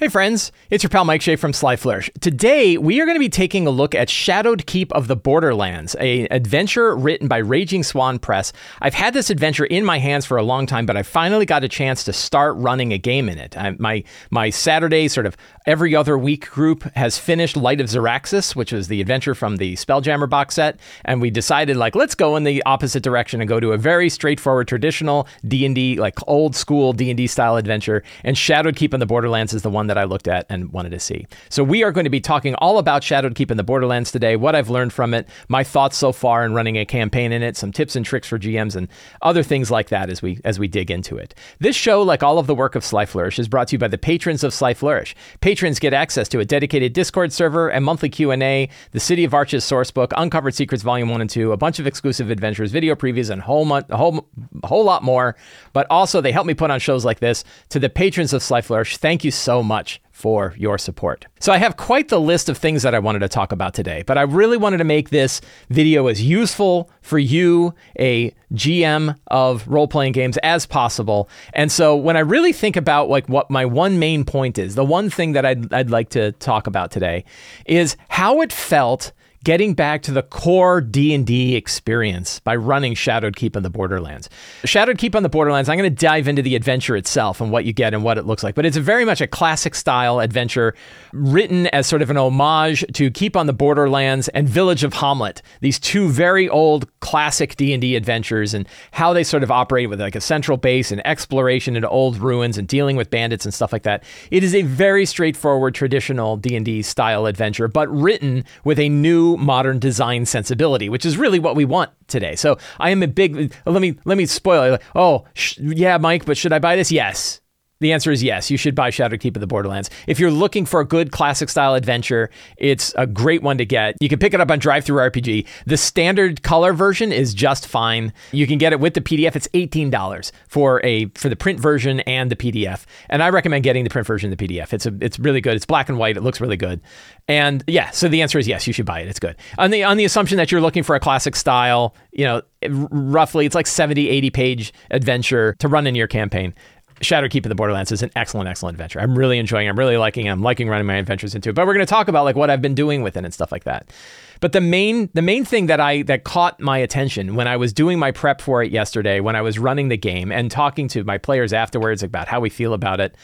[0.00, 2.10] Hey friends, it's your pal Mike Shea from Sly Flourish.
[2.22, 5.94] Today we are going to be taking a look at Shadowed Keep of the Borderlands,
[6.00, 8.54] a adventure written by Raging Swan Press.
[8.80, 11.64] I've had this adventure in my hands for a long time, but I finally got
[11.64, 13.58] a chance to start running a game in it.
[13.58, 15.36] I, my my Saturday sort of
[15.66, 19.74] every other week group has finished Light of Xaryxis, which was the adventure from the
[19.74, 23.60] Spelljammer box set, and we decided like let's go in the opposite direction and go
[23.60, 28.94] to a very straightforward traditional D&D like old school D&D style adventure, and Shadowed Keep
[28.94, 31.26] in the Borderlands is the one that I looked at and wanted to see.
[31.48, 34.36] So we are going to be talking all about Shadowed Keep in the Borderlands today,
[34.36, 37.56] what I've learned from it, my thoughts so far in running a campaign in it,
[37.56, 38.86] some tips and tricks for GMs and
[39.20, 41.34] other things like that as we as we dig into it.
[41.58, 43.88] This show, like all of the work of Sly Flourish, is brought to you by
[43.88, 45.16] the patrons of Sly Flourish.
[45.40, 49.64] Patrons get access to a dedicated Discord server, a monthly Q&A, the City of Arches
[49.64, 53.42] sourcebook, Uncovered Secrets Volume 1 and 2, a bunch of exclusive adventures, video previews and
[53.42, 54.28] whole mo- a whole
[54.62, 55.34] a whole lot more.
[55.72, 57.42] But also they help me put on shows like this.
[57.70, 59.79] To the patrons of Sly Flourish, thank you so much
[60.10, 61.26] for your support.
[61.40, 64.02] So I have quite the list of things that I wanted to talk about today,
[64.06, 69.66] but I really wanted to make this video as useful for you, a GM of
[69.66, 71.28] role-playing games as possible.
[71.54, 74.84] And so when I really think about like what my one main point is, the
[74.84, 77.24] one thing that I'd, I'd like to talk about today
[77.64, 79.12] is how it felt
[79.42, 84.28] getting back to the core D&D experience by running Shadowed Keep on the Borderlands.
[84.64, 87.64] Shadowed Keep on the Borderlands, I'm going to dive into the adventure itself and what
[87.64, 90.74] you get and what it looks like, but it's very much a classic style adventure
[91.12, 95.40] written as sort of an homage to Keep on the Borderlands and Village of Hommlet,
[95.60, 100.14] these two very old classic D&D adventures and how they sort of operate with like
[100.14, 103.84] a central base and exploration into old ruins and dealing with bandits and stuff like
[103.84, 104.04] that.
[104.30, 109.78] It is a very straightforward traditional D&D style adventure, but written with a new modern
[109.78, 112.36] design sensibility, which is really what we want today.
[112.36, 113.54] So I am a big.
[113.66, 114.82] Let me let me spoil it.
[114.94, 116.92] Oh, sh- yeah, Mike, but should I buy this?
[116.92, 117.40] Yes.
[117.80, 118.50] The answer is yes.
[118.50, 119.88] You should buy Shadowed Keep of the Borderlands.
[120.06, 122.28] If you're looking for a good classic style adventure,
[122.58, 123.96] it's a great one to get.
[124.00, 125.46] You can pick it up on Drive Through RPG.
[125.64, 128.12] The standard color version is just fine.
[128.32, 129.34] You can get it with the PDF.
[129.34, 132.84] It's $18 for a for the print version and the PDF.
[133.08, 134.74] And I recommend getting the print version and the PDF.
[134.74, 135.54] It's a it's really good.
[135.54, 136.18] It's black and white.
[136.18, 136.82] It looks really good.
[137.28, 139.08] And yeah, so the answer is yes, you should buy it.
[139.08, 139.36] It's good.
[139.56, 143.46] On the on the assumption that you're looking for a classic style, you know, roughly
[143.46, 146.54] it's like 70 80 page adventure to run in your campaign.
[147.02, 149.00] Shadow Keep of the Borderlands is an excellent, excellent adventure.
[149.00, 149.70] I'm really enjoying it.
[149.70, 150.30] I'm really liking it.
[150.30, 151.54] I'm liking running my adventures into it.
[151.54, 153.50] But we're going to talk about like what I've been doing with it and stuff
[153.50, 153.92] like that.
[154.40, 157.72] But the main the main thing that I that caught my attention when I was
[157.72, 161.04] doing my prep for it yesterday, when I was running the game and talking to
[161.04, 163.14] my players afterwards about how we feel about it,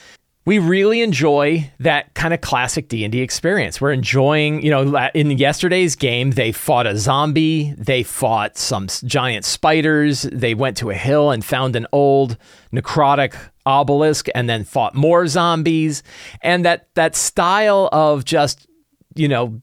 [0.47, 3.81] we really enjoy that kind of classic D&D experience.
[3.81, 9.45] We're enjoying, you know, in yesterday's game, they fought a zombie, they fought some giant
[9.45, 12.39] spiders, they went to a hill and found an old
[12.73, 13.37] necrotic
[13.67, 16.05] obelisk and then fought more zombies
[16.43, 18.69] and that that style of just,
[19.17, 19.61] you know,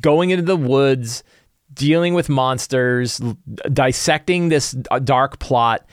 [0.00, 1.22] going into the woods,
[1.72, 3.20] dealing with monsters,
[3.72, 4.72] dissecting this
[5.04, 5.86] dark plot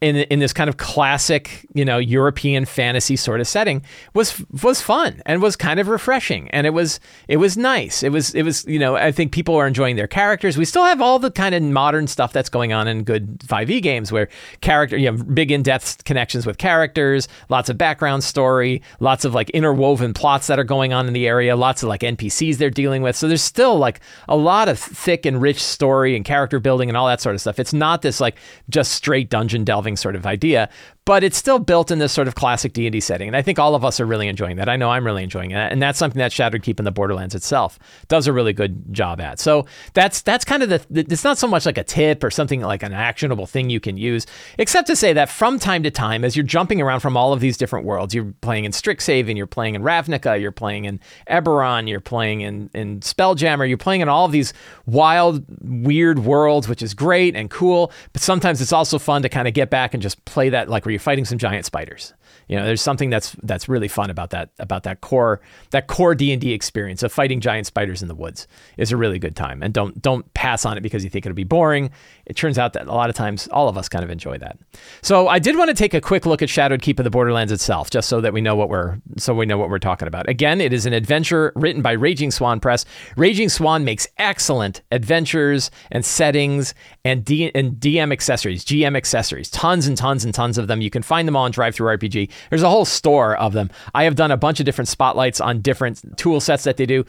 [0.00, 3.82] in in this kind of classic, you know, European fantasy sort of setting
[4.14, 8.02] was was fun and was kind of refreshing and it was it was nice.
[8.02, 10.56] It was it was you know I think people are enjoying their characters.
[10.56, 13.82] We still have all the kind of modern stuff that's going on in good 5e
[13.82, 14.28] games where
[14.60, 19.34] character you have big in depth connections with characters, lots of background story, lots of
[19.34, 22.70] like interwoven plots that are going on in the area, lots of like NPCs they're
[22.70, 23.16] dealing with.
[23.16, 26.96] So there's still like a lot of thick and rich story and character building and
[26.96, 27.58] all that sort of stuff.
[27.58, 28.36] It's not this like
[28.68, 30.68] just straight dungeon delving sort of idea
[31.08, 33.28] but it's still built in this sort of classic D&D setting.
[33.28, 34.68] And I think all of us are really enjoying that.
[34.68, 35.72] I know I'm really enjoying it.
[35.72, 39.18] And that's something that Shadowed Keep in the Borderlands itself does a really good job
[39.18, 39.40] at.
[39.40, 39.64] So
[39.94, 42.82] that's that's kind of the, it's not so much like a tip or something like
[42.82, 44.26] an actionable thing you can use,
[44.58, 47.40] except to say that from time to time, as you're jumping around from all of
[47.40, 51.88] these different worlds, you're playing in Strixhaven, you're playing in Ravnica, you're playing in Eberron,
[51.88, 54.52] you're playing in, in Spelljammer, you're playing in all of these
[54.84, 57.92] wild, weird worlds, which is great and cool.
[58.12, 60.84] But sometimes it's also fun to kind of get back and just play that like
[60.84, 62.12] where you're fighting some giant spiders.
[62.48, 65.40] You know, there's something that's that's really fun about that about that core
[65.70, 68.96] that core D and D experience of fighting giant spiders in the woods is a
[68.96, 69.62] really good time.
[69.62, 71.90] And don't don't pass on it because you think it'll be boring.
[72.24, 74.58] It turns out that a lot of times all of us kind of enjoy that.
[75.02, 77.52] So I did want to take a quick look at Shadowed Keep of the Borderlands
[77.52, 80.28] itself, just so that we know what we're so we know what we're talking about.
[80.28, 82.86] Again, it is an adventure written by Raging Swan Press.
[83.16, 86.74] Raging Swan makes excellent adventures and settings
[87.04, 90.80] and D and DM accessories, GM accessories, tons and tons and tons of them.
[90.80, 92.30] You can find them all on Drive Through RPG.
[92.50, 93.70] There's a whole store of them.
[93.94, 97.04] I have done a bunch of different spotlights on different tool sets that they do.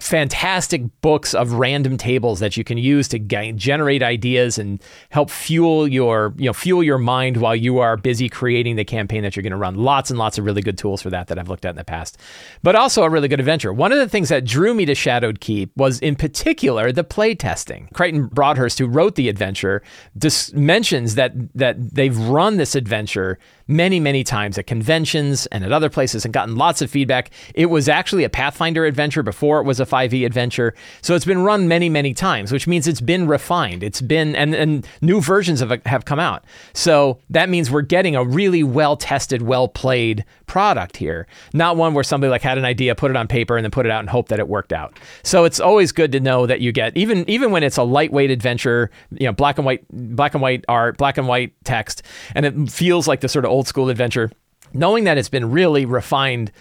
[0.00, 5.86] Fantastic books of random tables that you can use to generate ideas and help fuel
[5.86, 9.42] your, you know, fuel your mind while you are busy creating the campaign that you're
[9.42, 9.74] going to run.
[9.74, 11.84] Lots and lots of really good tools for that that I've looked at in the
[11.84, 12.18] past.
[12.62, 13.72] But also a really good adventure.
[13.72, 17.34] One of the things that drew me to Shadowed Keep was in particular the play
[17.34, 17.88] testing.
[17.94, 19.82] Creighton Broadhurst, who wrote the adventure,
[20.18, 25.70] just mentions that that they've run this adventure many, many times at conventions and at
[25.70, 27.30] other places and gotten lots of feedback.
[27.54, 30.74] It was actually a Pathfinder adventure before it was a 5e adventure.
[31.00, 33.84] So it's been run many, many times, which means it's been refined.
[33.84, 36.44] It's been, and, and new versions of it have come out.
[36.72, 41.94] So that means we're getting a really well tested, well played product here, not one
[41.94, 44.00] where somebody like had an idea, put it on paper, and then put it out
[44.00, 44.98] and hope that it worked out.
[45.22, 48.32] So it's always good to know that you get, even, even when it's a lightweight
[48.32, 52.02] adventure, you know, black and white, black and white art, black and white text,
[52.34, 54.32] and it feels like the sort of old school adventure,
[54.74, 56.52] knowing that it's been really refined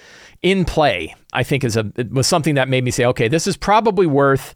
[0.42, 3.58] in play, I think is a was something that made me say, okay, this is
[3.58, 4.56] probably worth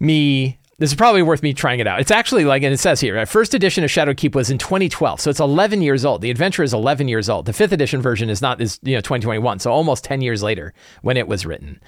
[0.00, 0.58] me.
[0.78, 1.98] This is probably worth me trying it out.
[2.00, 5.20] It's actually like, and it says here, first edition of Shadow Keep was in 2012,
[5.20, 6.22] so it's 11 years old.
[6.22, 7.46] The adventure is 11 years old.
[7.46, 10.72] The fifth edition version is not is you know 2021, so almost 10 years later
[11.02, 11.80] when it was written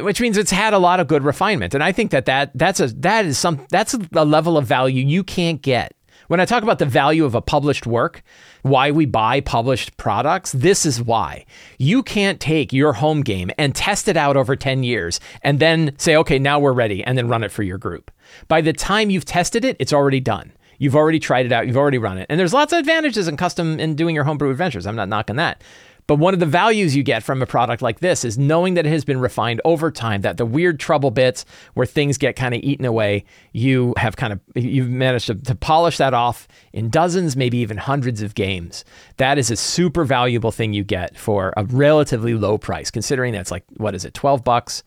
[0.00, 2.78] which means it's had a lot of good refinement and i think that, that that's
[2.78, 5.92] a that is some that's a level of value you can't get
[6.28, 8.22] when I talk about the value of a published work,
[8.62, 11.44] why we buy published products, this is why.
[11.78, 15.94] You can't take your home game and test it out over 10 years and then
[15.98, 18.10] say, okay, now we're ready, and then run it for your group.
[18.48, 20.52] By the time you've tested it, it's already done.
[20.78, 22.26] You've already tried it out, you've already run it.
[22.28, 24.86] And there's lots of advantages in custom in doing your homebrew adventures.
[24.86, 25.62] I'm not knocking that.
[26.08, 28.86] But one of the values you get from a product like this is knowing that
[28.86, 31.44] it has been refined over time, that the weird trouble bits
[31.74, 35.54] where things get kind of eaten away, you have kind of, you've managed to, to
[35.54, 38.86] polish that off in dozens, maybe even hundreds of games.
[39.18, 43.50] That is a super valuable thing you get for a relatively low price, considering that's
[43.50, 44.82] like, what is it, 12 bucks?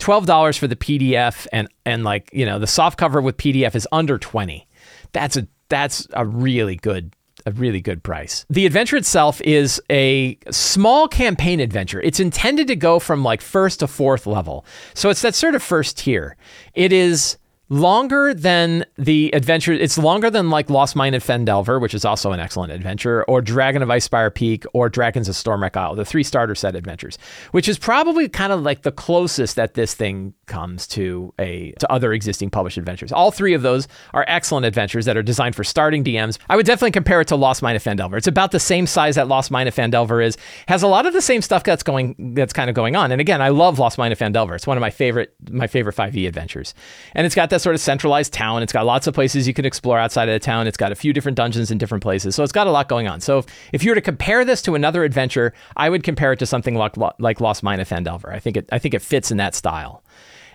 [0.00, 3.86] $12 for the PDF and, and like, you know, the soft cover with PDF is
[3.92, 4.66] under 20.
[5.12, 7.15] That's a, that's a really good
[7.46, 8.44] a really good price.
[8.50, 12.00] The adventure itself is a small campaign adventure.
[12.00, 14.66] It's intended to go from like first to fourth level.
[14.94, 16.36] So it's that sort of first tier.
[16.74, 17.38] It is
[17.68, 19.72] longer than the adventure.
[19.72, 23.40] It's longer than like Lost Mine of Phandelver, which is also an excellent adventure, or
[23.40, 27.18] Dragon of Icespire Peak, or Dragons of Stormwreck Isle, the three starter set adventures,
[27.50, 31.90] which is probably kind of like the closest that this thing comes to a to
[31.90, 33.10] other existing published adventures.
[33.10, 36.38] All three of those are excellent adventures that are designed for starting DMs.
[36.48, 38.16] I would definitely compare it to Lost Mine of Phandelver.
[38.16, 40.36] It's about the same size that Lost Mine of Phandelver is.
[40.68, 43.10] Has a lot of the same stuff that's going that's kind of going on.
[43.10, 44.54] And again, I love Lost Mine of Phandelver.
[44.54, 46.72] It's one of my favorite my favorite 5e adventures.
[47.14, 48.62] And it's got that sort of centralized town.
[48.62, 50.66] It's got lots of places you can explore outside of the town.
[50.66, 52.34] It's got a few different dungeons in different places.
[52.34, 53.20] So it's got a lot going on.
[53.20, 56.38] So if, if you were to compare this to another adventure, I would compare it
[56.40, 58.32] to something like, like Lost Mine of Phandelver.
[58.32, 60.02] I think it I think it fits in that style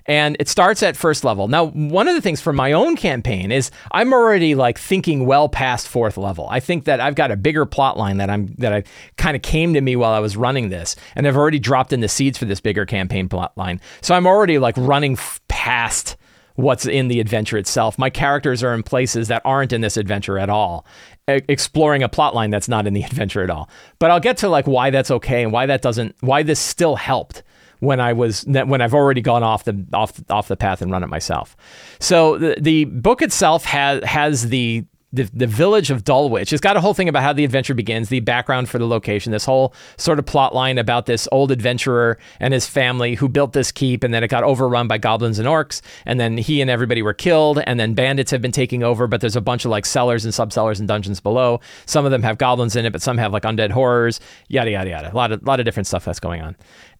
[0.05, 1.47] and it starts at first level.
[1.47, 5.49] Now, one of the things for my own campaign is I'm already like thinking well
[5.49, 6.47] past fourth level.
[6.49, 8.83] I think that I've got a bigger plot line that I'm that I
[9.17, 12.01] kind of came to me while I was running this, and I've already dropped in
[12.01, 13.79] the seeds for this bigger campaign plot line.
[14.01, 16.17] So I'm already like running f- past
[16.61, 17.97] what's in the adventure itself.
[17.97, 20.85] My characters are in places that aren't in this adventure at all,
[21.27, 23.69] exploring a plot line that's not in the adventure at all.
[23.99, 26.95] But I'll get to like why that's okay and why that doesn't why this still
[26.95, 27.43] helped
[27.79, 31.03] when I was when I've already gone off the off off the path and run
[31.03, 31.57] it myself.
[31.99, 36.53] So the the book itself has has the the, the village of Dulwich.
[36.53, 39.31] It's got a whole thing about how the adventure begins, the background for the location,
[39.31, 43.53] this whole sort of plot line about this old adventurer and his family who built
[43.53, 46.69] this keep, and then it got overrun by goblins and orcs, and then he and
[46.69, 49.71] everybody were killed, and then bandits have been taking over, but there's a bunch of
[49.71, 51.59] like cellars and subcellars and dungeons below.
[51.85, 54.89] Some of them have goblins in it, but some have like undead horrors, yada yada
[54.89, 55.13] yada.
[55.13, 56.55] A lot of lot of different stuff that's going on.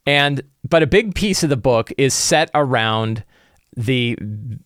[0.06, 3.24] And but a big piece of the book is set around
[3.76, 4.18] the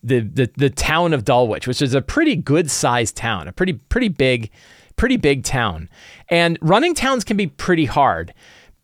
[0.02, 3.74] the the, the town of Dulwich, which is a pretty good sized town, a pretty
[3.74, 4.50] pretty big
[4.96, 5.88] pretty big town.
[6.28, 8.34] And running towns can be pretty hard.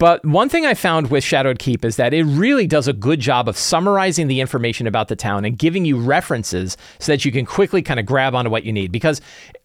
[0.02, 3.20] But one thing I found with Shadowed Keep is that it really does a good
[3.20, 7.30] job of summarizing the information about the town and giving you references so that you
[7.30, 8.90] can quickly kind of grab onto what you need.
[8.90, 9.20] Because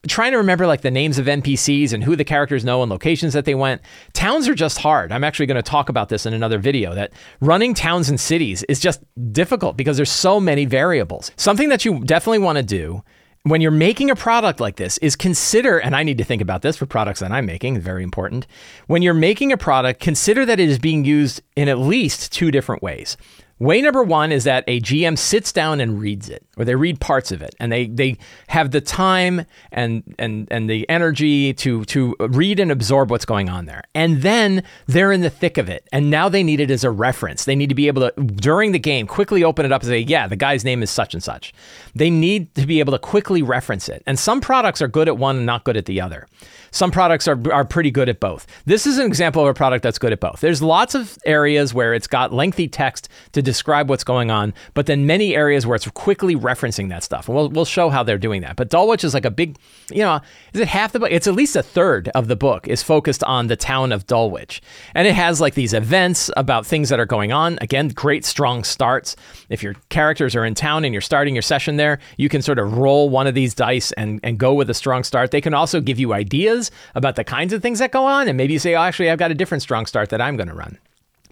[0.08, 3.34] trying to remember like the names of NPCs and who the characters know and locations
[3.34, 3.82] that they went,
[4.14, 5.12] towns are just hard.
[5.12, 8.62] I'm actually going to talk about this in another video that running towns and cities
[8.70, 9.02] is just
[9.32, 11.32] difficult because there's so many variables.
[11.36, 13.04] Something that you definitely want to do
[13.44, 16.62] when you're making a product like this is consider and I need to think about
[16.62, 18.48] this for products that I'm making, very important.
[18.88, 22.52] When you're making a product, consider that it is being used in at least two
[22.52, 23.18] different ways.
[23.60, 27.00] Way number one is that a GM sits down and reads it, or they read
[27.00, 28.18] parts of it, and they they
[28.50, 33.50] have the time and and and the energy to to read and absorb what's going
[33.50, 36.70] on there, and then they're in the thick of it, and now they need it
[36.70, 37.46] as a reference.
[37.46, 40.00] They need to be able to during the game quickly open it up and say,
[40.00, 41.52] yeah, the guy's name is such and such.
[41.96, 45.18] They need to be able to quickly reference it, and some products are good at
[45.18, 46.28] one and not good at the other.
[46.72, 48.48] Some products are, are pretty good at both.
[48.66, 50.42] This is an example of a product that's good at both.
[50.42, 54.86] There's lots of areas where it's got lengthy text to describe what's going on, but
[54.86, 57.28] then many areas where it's quickly referencing that stuff.
[57.28, 58.56] And we'll, we'll show how they're doing that.
[58.56, 59.58] But Dulwich is like a big,
[59.92, 60.20] you know,
[60.54, 61.12] is it half the book?
[61.12, 64.62] It's at least a third of the book is focused on the town of Dulwich.
[64.94, 67.58] And it has like these events about things that are going on.
[67.62, 69.16] Again, great strong starts.
[69.50, 72.60] If your characters are in town and you're starting your session there, you can sort
[72.60, 75.32] of roll one of these dice and, and go with a strong start.
[75.32, 76.57] They can also give you ideas
[76.96, 78.28] about the kinds of things that go on.
[78.28, 80.50] And maybe you say, oh, actually, I've got a different strong start that I'm going
[80.50, 80.78] to run.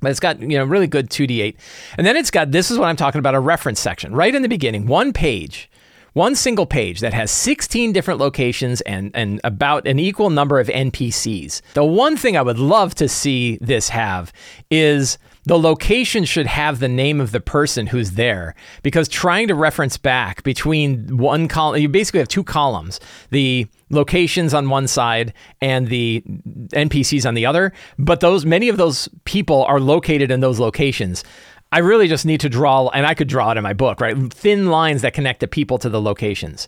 [0.01, 1.55] But it's got, you know, really good 2d8.
[1.97, 4.41] And then it's got, this is what I'm talking about, a reference section right in
[4.41, 5.69] the beginning, one page
[6.15, 10.67] one single page that has 16 different locations and, and about an equal number of
[10.67, 11.61] NPCs.
[11.73, 14.31] The one thing I would love to see this have
[14.71, 19.55] is the location should have the name of the person who's there because trying to
[19.55, 22.99] reference back between one column, you basically have two columns
[23.29, 26.23] the locations on one side and the
[26.73, 27.71] NPCs on the other.
[27.99, 31.23] But those many of those people are located in those locations.
[31.71, 34.15] I really just need to draw, and I could draw it in my book, right?
[34.31, 36.67] Thin lines that connect the people to the locations.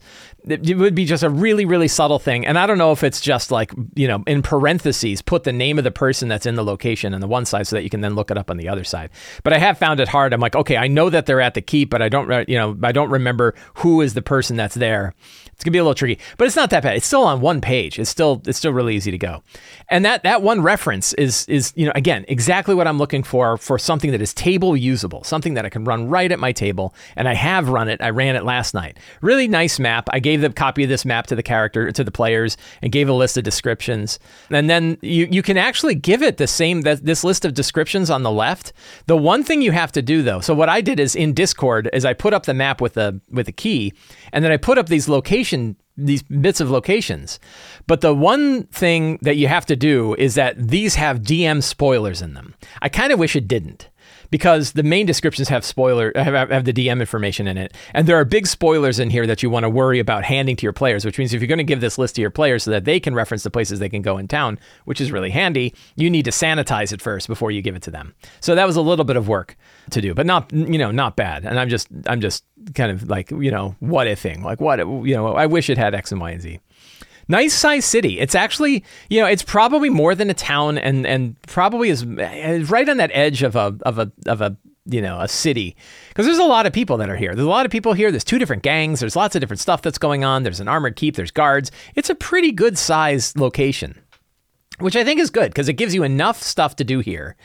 [0.50, 2.46] It, would be just a really, really subtle thing.
[2.46, 5.77] And I don't know if it's just like, you know, in parentheses, put the name
[5.77, 8.01] of the person that's in the location on the one side so that you can
[8.01, 9.10] then look it up on the other side.
[9.44, 10.34] But I have found it hard.
[10.34, 12.77] I'm like, okay, I know that they're at the keep, but I don't, you know,
[12.84, 15.13] I don't remember who is the person that's there.
[15.58, 16.98] It's gonna be a little tricky, but it's not that bad.
[16.98, 17.98] It's still on one page.
[17.98, 19.42] It's still it's still really easy to go.
[19.89, 23.58] And that that one reference is is you know again exactly what I'm looking for
[23.58, 26.94] for something that is table usable, something that I can run right at my table.
[27.16, 28.00] And I have run it.
[28.04, 29.00] I ran it last night.
[29.22, 30.08] Really nice map.
[30.12, 33.10] I gave the copy of this map to the character to the players and gave
[33.10, 34.20] a list of descriptions.
[34.50, 38.10] And then you you can actually give it the same that this list of descriptions
[38.10, 38.74] on the left.
[39.06, 41.89] The one thing you have to do though, so what I did is in Discord
[41.94, 43.94] is I put up the map with the with the key,
[44.32, 47.39] and then I put up these location these bits of locations.
[47.88, 52.22] But the one thing that you have to do is that these have DM spoilers
[52.22, 52.53] in them.
[52.82, 53.89] I kind of wish it didn't
[54.29, 58.17] because the main descriptions have spoiler have, have, the DM information in it, and there
[58.17, 61.05] are big spoilers in here that you want to worry about handing to your players.
[61.05, 63.00] Which means if you're going to give this list to your players so that they
[63.00, 66.25] can reference the places they can go in town, which is really handy, you need
[66.25, 68.13] to sanitize it first before you give it to them.
[68.39, 69.55] So that was a little bit of work
[69.91, 71.46] to do, but not you know not bad.
[71.46, 72.43] And I'm just I'm just
[72.75, 75.93] kind of like you know what ifing like what you know I wish it had
[75.93, 76.60] X and Y and Z.
[77.27, 78.19] Nice size city.
[78.19, 82.63] It's actually you know it's probably more than a town and and probably is eh,
[82.67, 84.55] right on that edge of a of a of a
[84.86, 85.75] you know a city
[86.10, 87.36] because there's a lot of people that are here.
[87.36, 88.12] There's a lot of people here.
[88.12, 89.00] There's two different gangs.
[89.00, 90.43] There's lots of different stuff that's going on.
[90.43, 91.15] There's an armored keep.
[91.15, 91.72] There's guards.
[91.96, 94.01] It's a pretty good size location,
[94.79, 97.36] which I think is good because it gives you enough stuff to do here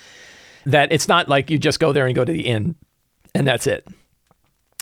[0.65, 2.77] that it's not like you just go there and go to the inn
[3.35, 3.87] and that's it.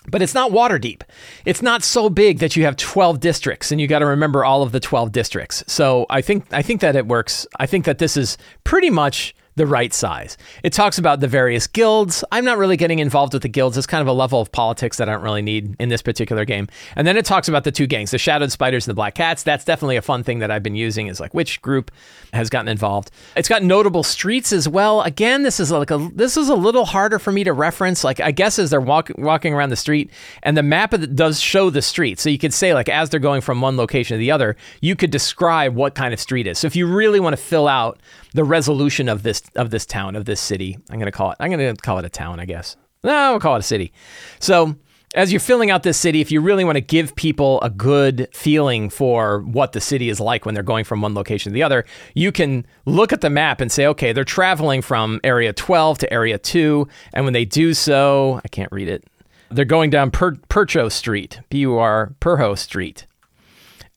[0.08, 1.02] But it's not Waterdeep.
[1.44, 4.62] It's not so big that you have 12 districts and you got to remember all
[4.62, 5.62] of the 12 districts.
[5.66, 7.46] So I think I think that it works.
[7.58, 10.38] I think that this is pretty much the right size.
[10.62, 12.24] It talks about the various guilds.
[12.32, 13.76] I'm not really getting involved with the guilds.
[13.76, 16.46] It's kind of a level of politics that I don't really need in this particular
[16.46, 16.66] game.
[16.96, 19.42] And then it talks about the two gangs, the Shadowed Spiders and the Black Cats.
[19.42, 21.90] That's definitely a fun thing that I've been using is like which group
[22.32, 23.10] has gotten involved.
[23.36, 25.02] It's got notable streets as well.
[25.02, 28.02] Again, this is like a this is a little harder for me to reference.
[28.02, 30.10] Like I guess as they're walk, walking around the street
[30.42, 32.18] and the map does show the street.
[32.18, 34.96] So you could say like as they're going from one location to the other, you
[34.96, 36.58] could describe what kind of street is.
[36.58, 38.00] So if you really want to fill out
[38.34, 40.78] the resolution of this of this town of this city.
[40.90, 41.36] I'm gonna call it.
[41.40, 42.76] I'm gonna call it a town, I guess.
[43.02, 43.92] No, I'll call it a city.
[44.38, 44.76] So
[45.14, 48.28] as you're filling out this city, if you really want to give people a good
[48.32, 51.62] feeling for what the city is like when they're going from one location to the
[51.64, 51.84] other,
[52.14, 56.12] you can look at the map and say, okay, they're traveling from area 12 to
[56.12, 56.86] area 2.
[57.12, 59.04] And when they do so, I can't read it,
[59.50, 63.06] they're going down per- Percho Street, P U R, Perho Street.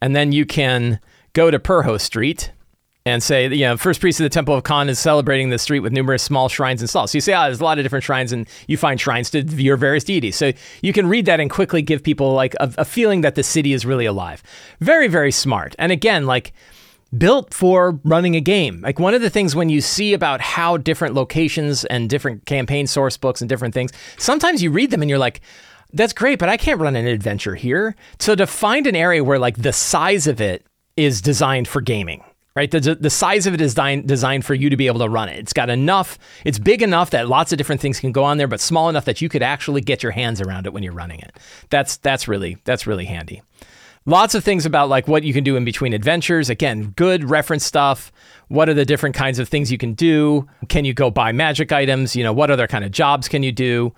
[0.02, 1.00] And then you can
[1.34, 2.52] go to Perho Street
[3.06, 5.82] and say, you know, first priest of the Temple of Khan is celebrating the street
[5.82, 7.10] with numerous small shrines installed.
[7.10, 9.30] So you say, ah, oh, there's a lot of different shrines, and you find shrines
[9.32, 10.38] to your various deities.
[10.38, 13.44] So you can read that and quickly give people like a, a feeling that the
[13.44, 14.42] city is really alive.
[14.80, 15.76] Very, very smart.
[15.78, 16.54] And again, like
[17.18, 18.80] built for running a game.
[18.82, 22.88] Like one of the things when you see about how different locations and different campaign
[22.88, 25.42] source books and different things, sometimes you read them and you're like,
[25.92, 27.96] that's great, but I can't run an adventure here.
[28.18, 30.66] So to find an area where like the size of it
[30.98, 32.24] is designed for gaming
[32.56, 32.70] right?
[32.70, 35.30] The, the size of it is designed, designed for you to be able to run
[35.30, 35.40] it.
[35.40, 38.48] It's got enough, it's big enough that lots of different things can go on there,
[38.48, 41.20] but small enough that you could actually get your hands around it when you're running
[41.20, 41.36] it.
[41.70, 43.42] That's, that's really, that's really handy.
[44.06, 46.50] Lots of things about like what you can do in between adventures.
[46.50, 48.12] Again, good reference stuff.
[48.50, 50.48] What are the different kinds of things you can do?
[50.68, 52.14] Can you go buy magic items?
[52.14, 53.94] You know, what other kind of jobs can you do?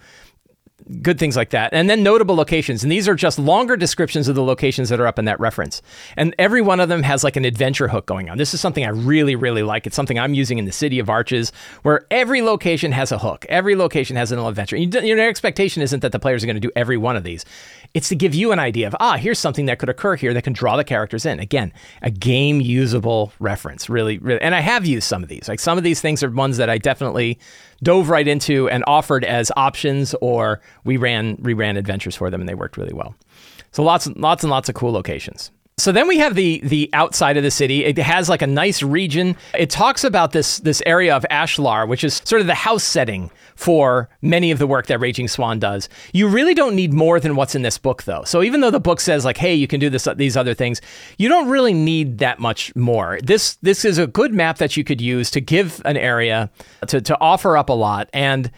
[1.02, 1.74] Good things like that.
[1.74, 2.84] And then notable locations.
[2.84, 5.82] And these are just longer descriptions of the locations that are up in that reference.
[6.16, 8.38] And every one of them has like an adventure hook going on.
[8.38, 9.88] This is something I really, really like.
[9.88, 11.52] It's something I'm using in the City of Arches,
[11.82, 13.46] where every location has a hook.
[13.50, 14.78] Every location has an adventure.
[14.78, 17.46] Your expectation isn't that the players are going to do every one of these.
[17.96, 20.42] It's to give you an idea of, ah, here's something that could occur here that
[20.44, 21.40] can draw the characters in.
[21.40, 21.72] Again,
[22.02, 24.42] a game usable reference, really, really.
[24.42, 25.48] And I have used some of these.
[25.48, 27.40] Like some of these things are ones that I definitely
[27.82, 32.50] dove right into and offered as options, or we ran reran adventures for them, and
[32.50, 33.16] they worked really well.
[33.72, 35.52] So lots, lots and lots of cool locations.
[35.78, 37.84] So then we have the the outside of the city.
[37.84, 39.36] It has like a nice region.
[39.54, 43.30] It talks about this this area of Ashlar, which is sort of the house setting
[43.56, 45.90] for many of the work that Raging Swan does.
[46.14, 48.24] You really don't need more than what's in this book though.
[48.24, 50.80] So even though the book says like hey, you can do this these other things,
[51.18, 53.20] you don't really need that much more.
[53.22, 56.50] This this is a good map that you could use to give an area
[56.88, 58.50] to to offer up a lot and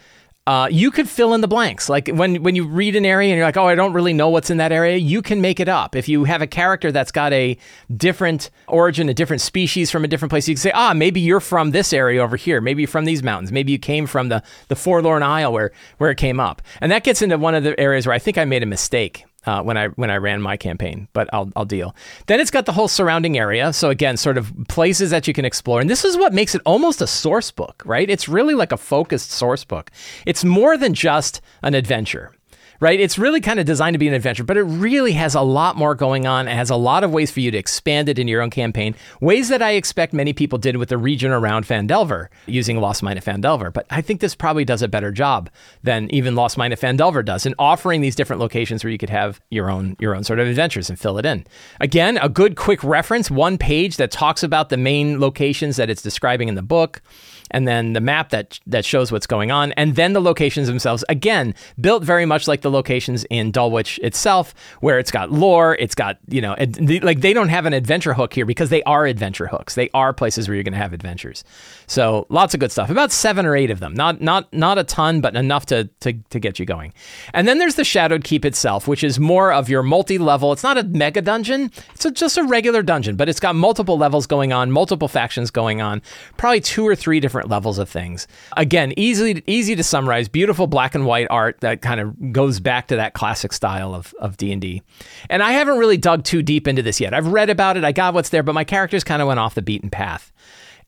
[0.48, 1.90] uh, you could fill in the blanks.
[1.90, 4.30] Like when when you read an area and you're like, oh, I don't really know
[4.30, 5.94] what's in that area, you can make it up.
[5.94, 7.58] If you have a character that's got a
[7.94, 11.40] different origin, a different species from a different place, you can say, ah, maybe you're
[11.40, 12.62] from this area over here.
[12.62, 13.52] Maybe you're from these mountains.
[13.52, 16.62] Maybe you came from the the Forlorn Isle where where it came up.
[16.80, 19.26] And that gets into one of the areas where I think I made a mistake
[19.48, 21.96] uh, when I when I ran my campaign, but I'll I'll deal.
[22.26, 23.72] Then it's got the whole surrounding area.
[23.72, 26.60] So again, sort of places that you can explore, and this is what makes it
[26.66, 28.10] almost a source book, right?
[28.10, 29.90] It's really like a focused source book.
[30.26, 32.32] It's more than just an adventure
[32.80, 33.00] right?
[33.00, 35.76] It's really kind of designed to be an adventure, but it really has a lot
[35.76, 36.48] more going on.
[36.48, 38.94] It has a lot of ways for you to expand it in your own campaign,
[39.20, 43.18] ways that I expect many people did with the region around Phandelver using Lost Mine
[43.18, 43.72] of Phandelver.
[43.72, 45.50] But I think this probably does a better job
[45.82, 49.10] than even Lost Mine of Phandelver does in offering these different locations where you could
[49.10, 51.44] have your own your own sort of adventures and fill it in.
[51.80, 56.02] Again, a good quick reference, one page that talks about the main locations that it's
[56.02, 57.02] describing in the book
[57.50, 61.04] and then the map that that shows what's going on, and then the locations themselves.
[61.08, 65.94] Again, built very much like the locations in Dulwich itself, where it's got lore, it's
[65.94, 66.56] got you know,
[67.02, 69.74] like they don't have an adventure hook here because they are adventure hooks.
[69.74, 71.44] They are places where you're going to have adventures.
[71.86, 72.90] So lots of good stuff.
[72.90, 73.94] About seven or eight of them.
[73.94, 76.92] Not not not a ton, but enough to to to get you going.
[77.32, 80.52] And then there's the Shadowed Keep itself, which is more of your multi-level.
[80.52, 81.70] It's not a mega dungeon.
[81.94, 85.50] It's a, just a regular dungeon, but it's got multiple levels going on, multiple factions
[85.50, 86.02] going on,
[86.36, 88.26] probably two or three different different levels of things.
[88.56, 90.28] Again, easy easy to summarize.
[90.28, 94.12] Beautiful black and white art that kind of goes back to that classic style of
[94.20, 94.82] of D and D.
[95.30, 97.14] And I haven't really dug too deep into this yet.
[97.14, 97.84] I've read about it.
[97.84, 100.32] I got what's there, but my characters kind of went off the beaten path.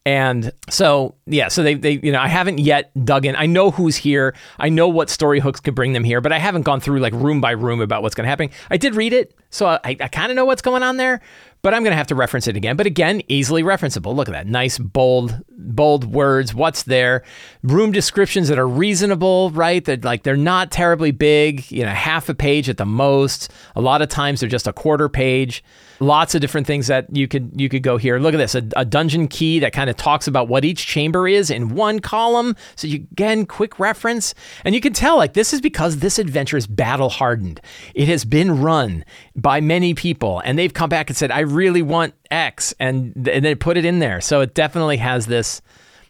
[0.06, 3.36] And so, yeah, so they, they, you know, I haven't yet dug in.
[3.36, 4.34] I know who's here.
[4.58, 7.12] I know what story hooks could bring them here, but I haven't gone through like
[7.12, 8.48] room by room about what's going to happen.
[8.70, 11.20] I did read it, so I, I kind of know what's going on there,
[11.62, 12.76] but I'm going to have to reference it again.
[12.76, 14.14] But again, easily referenceable.
[14.14, 14.46] Look at that.
[14.46, 16.54] Nice, bold, bold words.
[16.54, 17.22] What's there?
[17.62, 19.84] Room descriptions that are reasonable, right?
[19.84, 23.52] That like they're not terribly big, you know, half a page at the most.
[23.76, 25.62] A lot of times they're just a quarter page.
[26.02, 28.18] Lots of different things that you could you could go here.
[28.18, 31.28] Look at this, a, a dungeon key that kind of talks about what each chamber
[31.28, 32.56] is in one column.
[32.74, 34.34] So you again, quick reference.
[34.64, 37.60] And you can tell like this is because this adventure is battle hardened.
[37.94, 39.04] It has been run
[39.36, 43.44] by many people and they've come back and said, I really want X, and, and
[43.44, 44.20] then put it in there.
[44.20, 45.60] So it definitely has this,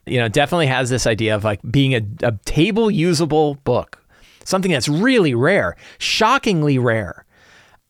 [0.07, 3.99] you know, definitely has this idea of like being a, a table usable book,
[4.45, 7.25] something that's really rare, shockingly rare.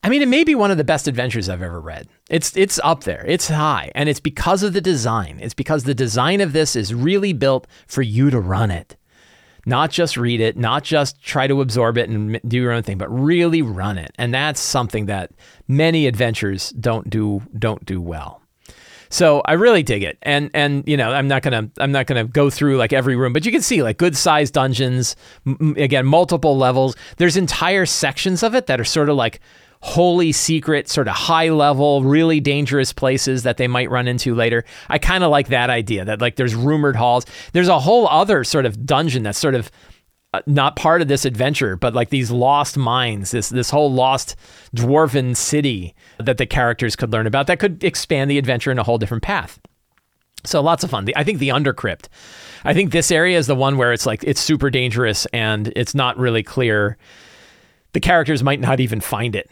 [0.03, 2.07] I mean, it may be one of the best adventures I've ever read.
[2.29, 3.23] It's it's up there.
[3.27, 5.39] It's high, and it's because of the design.
[5.41, 8.97] It's because the design of this is really built for you to run it
[9.65, 12.97] not just read it, not just try to absorb it and do your own thing,
[12.97, 14.11] but really run it.
[14.17, 15.31] And that's something that
[15.67, 18.41] many adventures don't do don't do well.
[19.09, 20.17] So I really dig it.
[20.23, 23.33] And and you know, I'm not to I'm not to go through like every room,
[23.33, 26.95] but you can see like good sized dungeons, m- again, multiple levels.
[27.17, 29.41] There's entire sections of it that are sort of like
[29.81, 34.63] holy secret, sort of high level, really dangerous places that they might run into later.
[34.89, 37.25] I kind of like that idea that like there's rumored halls.
[37.53, 39.71] There's a whole other sort of dungeon that's sort of
[40.33, 44.35] uh, not part of this adventure, but like these lost mines, this this whole lost
[44.75, 48.83] dwarven city that the characters could learn about that could expand the adventure in a
[48.83, 49.59] whole different path.
[50.43, 51.07] So lots of fun.
[51.15, 52.07] I think the Undercrypt.
[52.63, 55.93] I think this area is the one where it's like it's super dangerous and it's
[55.93, 56.97] not really clear.
[57.93, 59.51] The characters might not even find it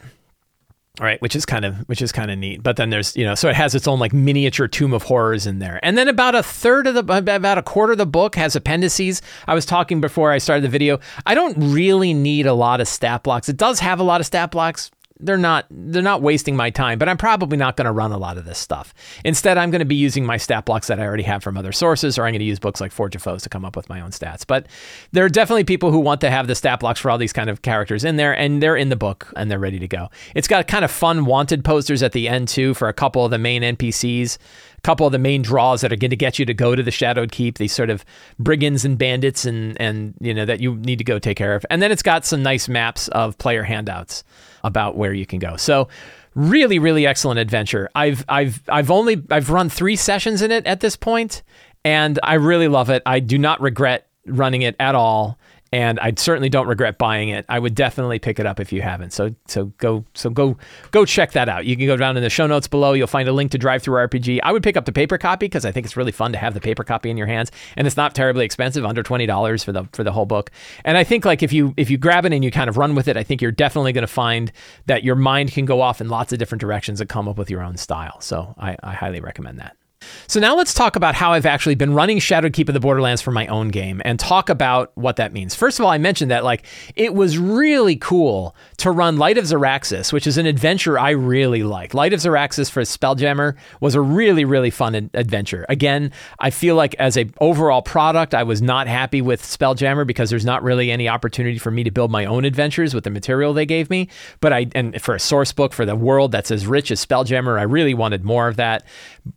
[0.99, 2.61] right which is kind of which is kind of neat.
[2.63, 5.47] But then there's you know so it has its own like miniature tomb of horrors
[5.47, 5.79] in there.
[5.83, 9.21] And then about a third of the about a quarter of the book has appendices.
[9.47, 10.99] I was talking before i started the video.
[11.25, 13.49] I don't really need a lot of stat blocks.
[13.49, 16.97] It does have a lot of stat blocks they're not they're not wasting my time,
[16.97, 18.93] but I'm probably not going to run a lot of this stuff.
[19.25, 21.71] Instead, I'm going to be using my stat blocks that I already have from other
[21.71, 23.89] sources, or I'm going to use books like Forge of Foes to come up with
[23.89, 24.45] my own stats.
[24.47, 24.67] But
[25.11, 27.49] there are definitely people who want to have the stat blocks for all these kind
[27.49, 30.09] of characters in there, and they're in the book and they're ready to go.
[30.35, 33.31] It's got kind of fun wanted posters at the end too for a couple of
[33.31, 34.37] the main NPCs
[34.83, 36.91] couple of the main draws that are going to get you to go to the
[36.91, 38.05] Shadowed Keep, these sort of
[38.37, 41.65] brigands and bandits and and you know that you need to go take care of.
[41.69, 44.23] And then it's got some nice maps of player handouts
[44.63, 45.57] about where you can go.
[45.57, 45.87] So
[46.35, 47.89] really really excellent adventure.
[47.95, 51.43] I've I've I've only I've run 3 sessions in it at this point
[51.83, 53.03] and I really love it.
[53.05, 55.39] I do not regret running it at all
[55.71, 57.45] and I certainly don't regret buying it.
[57.47, 59.13] I would definitely pick it up if you haven't.
[59.13, 60.57] So so go so go
[60.91, 61.65] go check that out.
[61.65, 62.93] You can go down in the show notes below.
[62.93, 64.39] You'll find a link to Drive Through RPG.
[64.43, 66.53] I would pick up the paper copy because I think it's really fun to have
[66.53, 69.71] the paper copy in your hands, and it's not terribly expensive, under twenty dollars for
[69.71, 70.51] the for the whole book.
[70.83, 72.95] And I think like if you if you grab it and you kind of run
[72.95, 74.51] with it, I think you're definitely going to find
[74.87, 77.49] that your mind can go off in lots of different directions and come up with
[77.49, 78.19] your own style.
[78.21, 79.78] So I, I highly recommend that.
[80.27, 83.21] So now let's talk about how I've actually been running Shadowed Keep of the Borderlands
[83.21, 85.55] for my own game and talk about what that means.
[85.55, 89.45] First of all, I mentioned that like it was really cool to run Light of
[89.45, 91.93] Xaryxis, which is an adventure I really like.
[91.93, 95.65] Light of Xaryxis for Spelljammer was a really really fun ad- adventure.
[95.67, 100.29] Again, I feel like as a overall product, I was not happy with Spelljammer because
[100.29, 103.53] there's not really any opportunity for me to build my own adventures with the material
[103.53, 104.07] they gave me.
[104.39, 107.59] But I and for a source book for the world that's as rich as Spelljammer,
[107.59, 108.85] I really wanted more of that.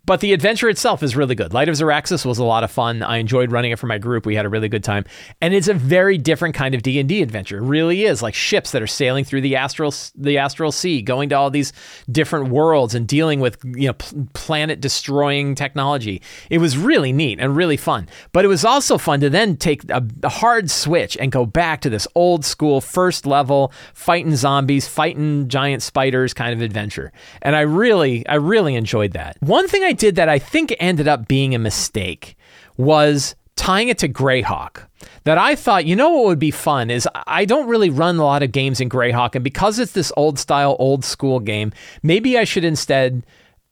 [0.05, 1.53] But the adventure itself is really good.
[1.53, 3.03] Light of Xaryxis was a lot of fun.
[3.03, 4.27] I enjoyed running it for my group.
[4.27, 5.05] We had a really good time,
[5.41, 7.59] and it's a very different kind of D and D adventure.
[7.59, 11.29] It really is like ships that are sailing through the astral the astral sea, going
[11.31, 11.73] to all these
[12.11, 13.95] different worlds and dealing with you know
[14.33, 16.23] planet destroying technology.
[16.51, 18.09] It was really neat and really fun.
[18.33, 21.81] But it was also fun to then take a, a hard switch and go back
[21.83, 27.13] to this old school first level fighting zombies, fighting giant spiders kind of adventure.
[27.43, 29.37] And I really I really enjoyed that.
[29.41, 32.37] One thing I did that I think ended up being a mistake
[32.77, 34.87] was tying it to Greyhawk.
[35.25, 38.25] That I thought, you know what would be fun is I don't really run a
[38.25, 42.39] lot of games in Greyhawk, and because it's this old style, old school game, maybe
[42.39, 43.25] I should instead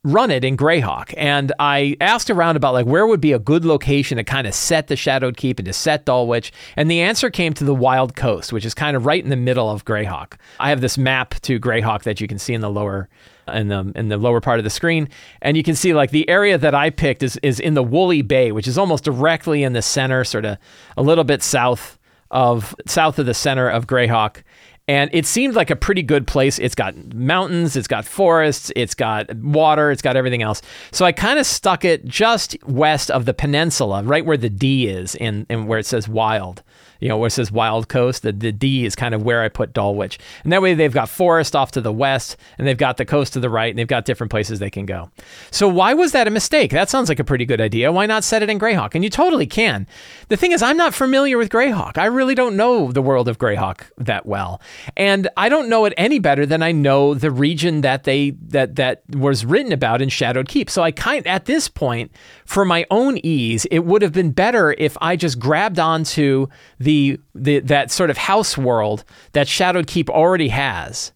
[0.02, 1.12] run it in Greyhawk.
[1.16, 4.54] And I asked around about like where would be a good location to kind of
[4.54, 6.52] set the Shadowed Keep and to set Dulwich.
[6.76, 9.36] And the answer came to the Wild Coast, which is kind of right in the
[9.36, 10.34] middle of Greyhawk.
[10.58, 13.08] I have this map to Greyhawk that you can see in the lower
[13.54, 15.08] in the in the lower part of the screen,
[15.42, 18.22] and you can see like the area that I picked is is in the Woolly
[18.22, 20.58] Bay, which is almost directly in the center, sort of
[20.96, 21.98] a little bit south
[22.30, 24.42] of south of the center of Greyhawk.
[24.88, 26.58] And it seemed like a pretty good place.
[26.58, 30.62] It's got mountains, it's got forests, it's got water, it's got everything else.
[30.90, 34.88] So I kind of stuck it just west of the peninsula, right where the D
[34.88, 36.64] is, in, in where it says wild
[37.00, 39.48] you know, where it says Wild Coast, the, the D is kind of where I
[39.48, 40.18] put Dulwich.
[40.44, 43.32] And that way they've got forest off to the west and they've got the coast
[43.32, 45.10] to the right and they've got different places they can go.
[45.50, 46.70] So why was that a mistake?
[46.70, 47.90] That sounds like a pretty good idea.
[47.90, 48.94] Why not set it in Greyhawk?
[48.94, 49.86] And you totally can.
[50.28, 51.98] The thing is, I'm not familiar with Greyhawk.
[51.98, 54.60] I really don't know the world of Greyhawk that well.
[54.96, 58.76] And I don't know it any better than I know the region that they that
[58.76, 60.70] that was written about in Shadowed Keep.
[60.70, 62.10] So I kind at this point,
[62.44, 66.46] for my own ease, it would have been better if I just grabbed onto
[66.78, 71.12] the the, the that sort of house world that Shadowed Keep already has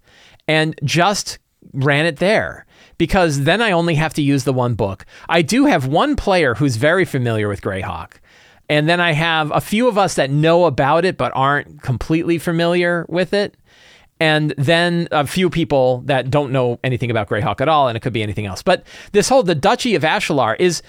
[0.47, 1.39] and just
[1.73, 2.65] ran it there
[2.97, 5.05] because then I only have to use the one book.
[5.29, 8.13] I do have one player who's very familiar with Greyhawk.
[8.69, 12.39] And then I have a few of us that know about it but aren't completely
[12.39, 13.57] familiar with it.
[14.21, 18.01] And then a few people that don't know anything about Greyhawk at all, and it
[18.01, 18.63] could be anything else.
[18.63, 20.83] But this whole the Duchy of Ashlar is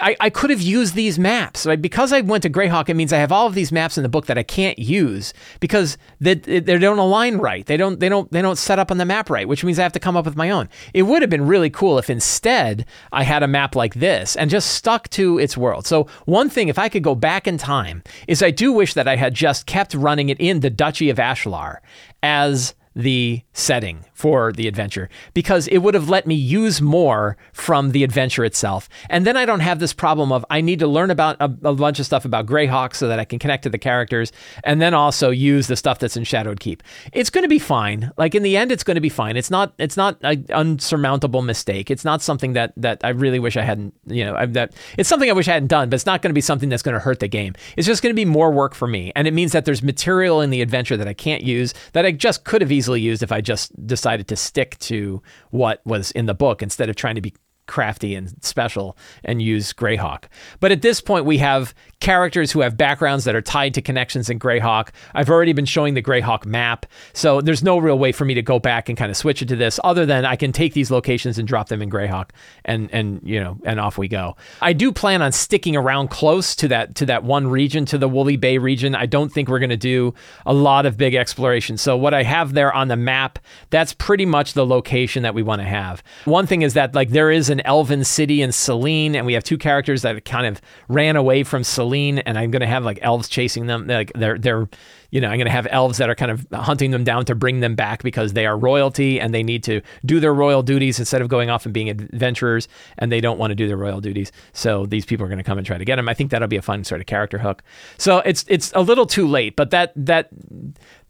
[0.00, 1.66] I, I could have used these maps.
[1.80, 4.08] Because I went to Greyhawk, it means I have all of these maps in the
[4.08, 7.64] book that I can't use because they, they don't align right.
[7.64, 9.82] They don't they don't they don't set up on the map right, which means I
[9.82, 10.68] have to come up with my own.
[10.92, 14.50] It would have been really cool if instead I had a map like this and
[14.50, 15.86] just stuck to its world.
[15.86, 19.08] So one thing, if I could go back in time, is I do wish that
[19.08, 21.78] I had just kept running it in the Duchy of Ashlar
[22.22, 27.90] as the setting for the adventure because it would have let me use more from
[27.90, 28.88] the adventure itself.
[29.10, 31.74] And then I don't have this problem of I need to learn about a, a,
[31.74, 34.32] bunch of stuff about Greyhawk so that I can connect to the characters
[34.64, 36.82] and then also use the stuff that's in Shadowed Keep.
[37.12, 38.10] It's going to be fine.
[38.16, 39.36] Like in the end it's going to be fine.
[39.36, 41.90] It's not it's not an unsurmountable mistake.
[41.90, 45.10] It's not something that that I really wish I hadn't, you know, I, that it's
[45.10, 46.94] something I wish I hadn't done, but it's not going to be something that's going
[46.94, 47.54] to hurt the game.
[47.76, 49.12] It's just going to be more work for me.
[49.14, 52.12] And it means that there's material in the adventure that I can't use that I
[52.12, 56.12] just could have easily used if I just decided decided to stick to what was
[56.12, 57.34] in the book instead of trying to be
[57.66, 60.24] crafty and special and use Greyhawk.
[60.60, 64.28] But at this point, we have characters who have backgrounds that are tied to connections
[64.28, 64.90] in Greyhawk.
[65.14, 68.42] I've already been showing the Greyhawk map, so there's no real way for me to
[68.42, 70.90] go back and kind of switch it to this, other than I can take these
[70.90, 72.30] locations and drop them in Greyhawk,
[72.64, 74.36] and and you know, and off we go.
[74.60, 78.08] I do plan on sticking around close to that to that one region, to the
[78.08, 78.94] Woolly Bay region.
[78.94, 81.76] I don't think we're going to do a lot of big exploration.
[81.76, 83.38] So what I have there on the map,
[83.70, 86.02] that's pretty much the location that we want to have.
[86.24, 89.44] One thing is that like there is an elven city and Celene, and we have
[89.44, 92.98] two characters that kind of ran away from Celene, and I'm going to have like
[93.02, 93.86] elves chasing them.
[93.86, 94.68] Like they're they're
[95.10, 97.34] you know I'm going to have elves that are kind of hunting them down to
[97.34, 100.98] bring them back because they are royalty and they need to do their royal duties
[100.98, 104.00] instead of going off and being adventurers, and they don't want to do their royal
[104.00, 104.32] duties.
[104.52, 106.08] So these people are going to come and try to get them.
[106.08, 107.62] I think that'll be a fun sort of character hook.
[107.98, 110.30] So it's it's a little too late, but that that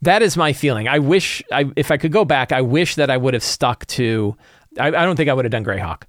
[0.03, 0.89] that is my feeling.
[0.89, 3.87] I wish I, if I could go back, I wish that I would have stuck
[3.87, 4.37] to.
[4.79, 6.03] I, I don't think I would have done Greyhawk.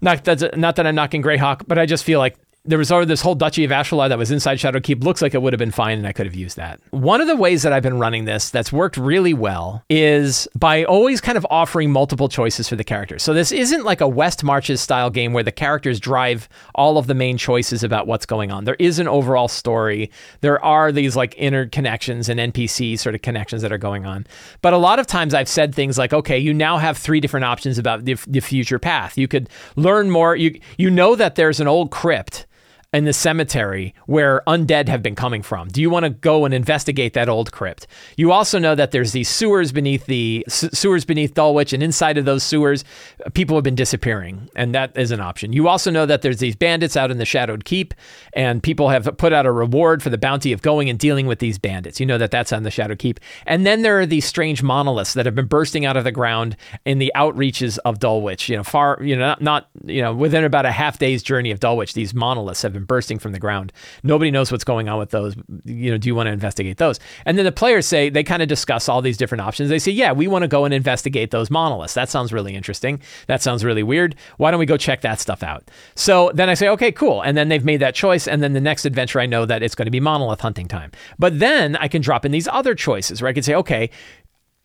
[0.00, 3.08] Not that not that I'm knocking Greyhawk, but I just feel like there was already
[3.08, 5.02] this whole Duchy of Ashlar that was inside Shadowkeep.
[5.02, 6.78] Looks like it would have been fine, and I could have used that.
[6.90, 10.84] One of the ways that I've been running this that's worked really well is by
[10.84, 13.24] always kind of offering multiple choices for the characters.
[13.24, 17.08] So this isn't like a West Marches style game where the characters drive all of
[17.08, 18.62] the main choices about what's going on.
[18.62, 20.12] There is an overall story.
[20.40, 24.24] There are these like interconnections and NPC sort of connections that are going on.
[24.60, 27.44] But a lot of times I've said things like, okay, you now have three different
[27.44, 29.18] options about the, the future path.
[29.18, 30.36] You could learn more.
[30.36, 32.46] You you know that there's an old crypt
[32.92, 35.68] in the cemetery where undead have been coming from?
[35.68, 37.86] Do you want to go and investigate that old crypt?
[38.16, 42.26] You also know that there's these sewers beneath the sewers beneath Dulwich, and inside of
[42.26, 42.84] those sewers,
[43.32, 45.52] people have been disappearing, and that is an option.
[45.52, 47.94] You also know that there's these bandits out in the Shadowed Keep,
[48.34, 51.38] and people have put out a reward for the bounty of going and dealing with
[51.38, 51.98] these bandits.
[51.98, 55.14] You know that that's on the Shadowed Keep, and then there are these strange monoliths
[55.14, 58.50] that have been bursting out of the ground in the outreaches of Dulwich.
[58.50, 61.50] You know, far, you know, not, not you know, within about a half day's journey
[61.50, 63.72] of Dulwich, these monoliths have been bursting from the ground.
[64.02, 65.34] Nobody knows what's going on with those.
[65.64, 67.00] You know, do you want to investigate those?
[67.26, 69.68] And then the players say they kind of discuss all these different options.
[69.68, 71.94] They say, yeah, we want to go and investigate those monoliths.
[71.94, 73.00] That sounds really interesting.
[73.26, 74.14] That sounds really weird.
[74.36, 75.70] Why don't we go check that stuff out?
[75.94, 77.22] So then I say, okay, cool.
[77.22, 78.26] And then they've made that choice.
[78.28, 80.92] And then the next adventure, I know that it's going to be monolith hunting time.
[81.18, 83.90] But then I can drop in these other choices where I can say, okay,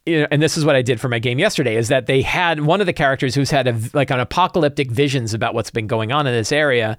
[0.08, 2.80] and this is what I did for my game yesterday, is that they had one
[2.80, 6.26] of the characters who's had a, like an apocalyptic visions about what's been going on
[6.26, 6.98] in this area.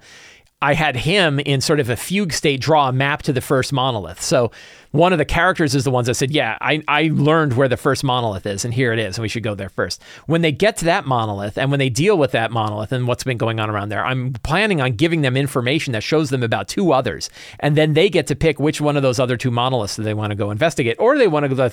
[0.61, 3.71] I had him in sort of a fugue state draw a map to the first
[3.71, 4.21] monolith.
[4.21, 4.51] So
[4.91, 7.77] one of the characters is the ones that said, Yeah, I, I learned where the
[7.77, 10.01] first monolith is, and here it is, and we should go there first.
[10.25, 13.23] When they get to that monolith and when they deal with that monolith and what's
[13.23, 16.67] been going on around there, I'm planning on giving them information that shows them about
[16.67, 17.29] two others.
[17.59, 20.13] And then they get to pick which one of those other two monoliths that they
[20.13, 20.97] want to go investigate.
[20.99, 21.69] Or they want to go,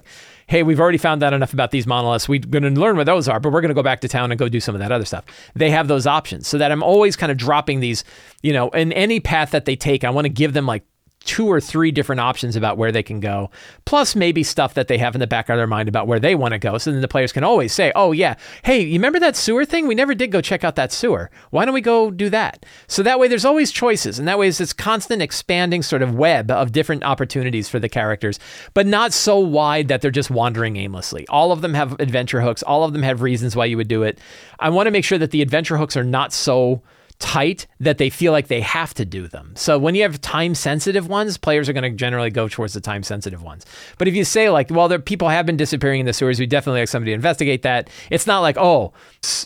[0.47, 2.29] hey, we've already found out enough about these monoliths.
[2.29, 4.31] We're going to learn where those are, but we're going to go back to town
[4.31, 5.25] and go do some of that other stuff.
[5.55, 8.05] They have those options so that I'm always kind of dropping these,
[8.43, 10.85] you know, in any path that they take, I want to give them like
[11.27, 13.51] two or three different options about where they can go,
[13.85, 16.35] plus maybe stuff that they have in the back of their mind about where they
[16.35, 16.79] want to go.
[16.79, 19.87] So then the players can always say, oh, yeah, hey, you remember that sewer thing?
[19.87, 21.31] We never did go check out that sewer.
[21.51, 22.65] Why don't we go do that?
[22.87, 24.19] So that way there's always choices.
[24.19, 27.89] And that way it's this constant expanding sort of web of different opportunities for the
[27.89, 28.39] characters,
[28.73, 31.27] but not so wide that they're just wandering aimlessly.
[31.29, 34.03] All of them have adventure hooks, all of them have reasons why you would do
[34.03, 34.19] it.
[34.61, 36.83] I want to make sure that the adventure hooks are not so
[37.19, 39.53] tight that they feel like they have to do them.
[39.57, 42.81] So when you have time sensitive ones, players are going to generally go towards the
[42.81, 43.65] time sensitive ones.
[43.99, 46.47] But if you say like, well, there people have been disappearing in the sewers, we
[46.47, 47.89] definitely like somebody to investigate that.
[48.11, 48.93] It's not like, oh,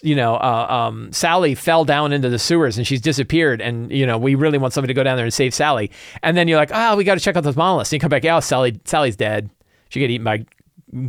[0.03, 4.07] you know, uh, um, Sally fell down into the sewers and she's disappeared, and you
[4.07, 5.91] know, we really want somebody to go down there and save Sally.
[6.23, 7.93] And then you're like, oh, we got to check out those monoliths.
[7.93, 9.51] And you come back, oh, Sally, Sally's dead.
[9.91, 10.47] She get eaten by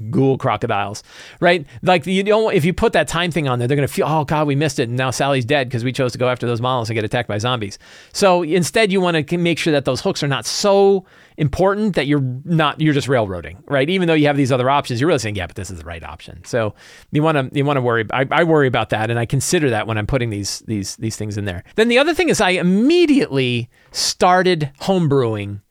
[0.09, 1.03] ghoul crocodiles,
[1.39, 1.65] right?
[1.81, 4.23] Like you don't if you put that time thing on there, they're gonna feel oh
[4.25, 6.61] god we missed it and now Sally's dead because we chose to go after those
[6.61, 7.77] monoliths and get attacked by zombies.
[8.13, 11.05] So instead, you want to make sure that those hooks are not so
[11.37, 13.89] important that you're not you're just railroading, right?
[13.89, 15.85] Even though you have these other options, you're really saying yeah, but this is the
[15.85, 16.43] right option.
[16.45, 16.73] So
[17.11, 18.05] you want to you want to worry.
[18.11, 21.15] I, I worry about that, and I consider that when I'm putting these these these
[21.15, 21.63] things in there.
[21.75, 25.61] Then the other thing is I immediately started homebrewing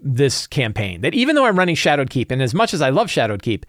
[0.00, 1.00] this campaign.
[1.00, 3.66] That even though I'm running Shadowed Keep, and as much as I love Shadowed Keep,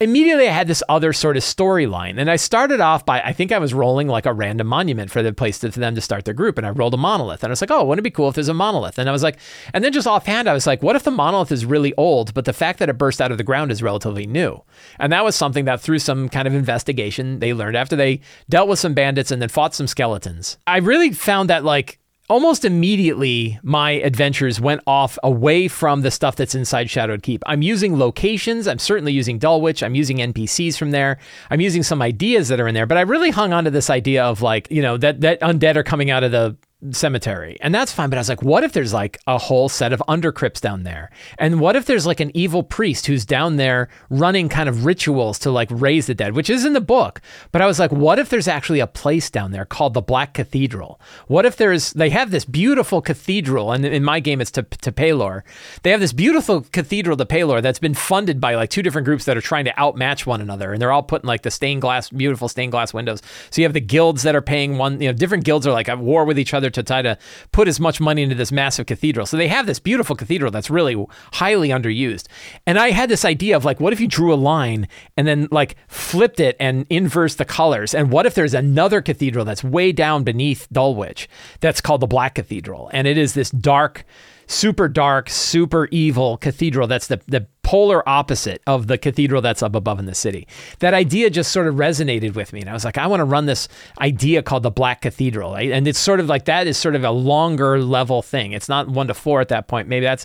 [0.00, 2.20] immediately I had this other sort of storyline.
[2.20, 5.24] And I started off by, I think I was rolling like a random monument for
[5.24, 6.56] the place to, for them to start their group.
[6.56, 7.42] And I rolled a monolith.
[7.42, 8.98] And I was like, oh, wouldn't it be cool if there's a monolith?
[8.98, 9.38] And I was like,
[9.74, 12.44] and then just offhand, I was like, what if the monolith is really old, but
[12.44, 14.62] the fact that it burst out of the ground is relatively new?
[15.00, 18.68] And that was something that through some kind of investigation, they learned after they dealt
[18.68, 20.58] with some bandits and then fought some skeletons.
[20.66, 26.36] I really found that like, almost immediately my adventures went off away from the stuff
[26.36, 27.42] that's inside Shadowed Keep.
[27.46, 28.68] I'm using locations.
[28.68, 29.82] I'm certainly using Dulwich.
[29.82, 31.18] I'm using NPCs from there.
[31.50, 33.88] I'm using some ideas that are in there, but I really hung on to this
[33.88, 36.56] idea of like, you know, that that undead are coming out of the
[36.92, 37.56] cemetery.
[37.60, 38.08] And that's fine.
[38.08, 41.10] But I was like, what if there's like a whole set of undercrypts down there?
[41.38, 45.38] And what if there's like an evil priest who's down there running kind of rituals
[45.40, 47.20] to like raise the dead, which is in the book.
[47.50, 50.34] But I was like, what if there's actually a place down there called the Black
[50.34, 51.00] Cathedral?
[51.26, 54.92] What if there's, they have this beautiful cathedral, and in my game it's to, to
[54.92, 55.42] Pelor.
[55.82, 59.24] They have this beautiful cathedral to Pelor that's been funded by like two different groups
[59.24, 60.72] that are trying to outmatch one another.
[60.72, 63.20] And they're all putting like the stained glass, beautiful stained glass windows.
[63.50, 65.88] So you have the guilds that are paying one, you know, different guilds are like
[65.88, 67.18] at war with each other to try to
[67.52, 69.26] put as much money into this massive cathedral.
[69.26, 72.26] So they have this beautiful cathedral that's really highly underused.
[72.66, 75.48] And I had this idea of like, what if you drew a line and then
[75.50, 77.94] like flipped it and inverse the colors?
[77.94, 81.28] And what if there's another cathedral that's way down beneath Dulwich
[81.60, 82.90] that's called the Black Cathedral?
[82.92, 84.04] And it is this dark,
[84.46, 89.74] super dark, super evil cathedral that's the, the polar opposite of the cathedral that's up
[89.74, 90.48] above in the city.
[90.78, 92.62] That idea just sort of resonated with me.
[92.62, 93.68] And I was like, I want to run this
[94.00, 95.54] idea called the Black Cathedral.
[95.54, 98.52] And it's sort of like that is sort of a longer level thing.
[98.52, 99.86] It's not one to four at that point.
[99.86, 100.24] Maybe that's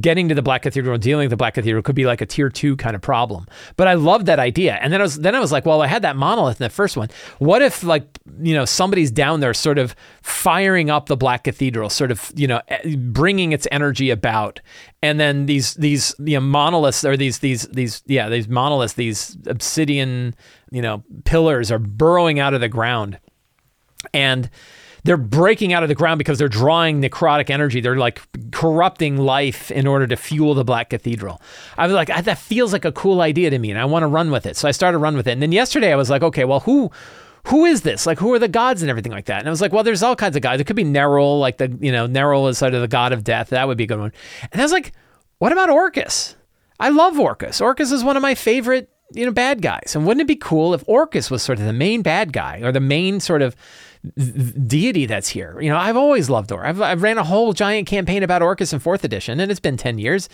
[0.00, 2.26] getting to the Black Cathedral and dealing with the Black Cathedral could be like a
[2.26, 3.48] tier two kind of problem.
[3.76, 4.78] But I loved that idea.
[4.80, 6.70] And then I was then I was like, well, I had that monolith in the
[6.70, 7.08] first one.
[7.40, 11.90] What if like, you know, somebody's down there sort of firing up the Black Cathedral,
[11.90, 14.60] sort of, you know, eh, bringing its energy about
[15.04, 19.36] and then these these you know monoliths or these these these yeah these monoliths these
[19.46, 20.34] obsidian
[20.70, 23.18] you know pillars are burrowing out of the ground
[24.12, 24.50] and
[25.04, 27.80] they're breaking out of the ground because they're drawing necrotic energy.
[27.80, 31.42] They're like corrupting life in order to fuel the Black Cathedral.
[31.76, 34.02] I was like, ah, that feels like a cool idea to me, and I want
[34.02, 34.56] to run with it.
[34.56, 35.32] So I started run with it.
[35.32, 36.90] And then yesterday I was like, okay, well, who
[37.48, 38.06] who is this?
[38.06, 39.40] Like, who are the gods and everything like that?
[39.40, 40.62] And I was like, well, there's all kinds of gods.
[40.62, 43.22] It could be Nerull, like the, you know, Nerull is sort of the god of
[43.22, 43.50] death.
[43.50, 44.12] That would be a good one.
[44.50, 44.92] And I was like,
[45.40, 46.36] what about Orcus?
[46.80, 47.60] I love Orcus.
[47.60, 49.94] Orcus is one of my favorite, you know, bad guys.
[49.94, 52.72] And wouldn't it be cool if Orcus was sort of the main bad guy or
[52.72, 53.54] the main sort of
[54.66, 55.60] deity that's here?
[55.60, 56.68] You know, I've always loved Orcus.
[56.68, 59.76] I've, I've ran a whole giant campaign about Orcus in fourth edition, and it's been
[59.76, 60.28] 10 years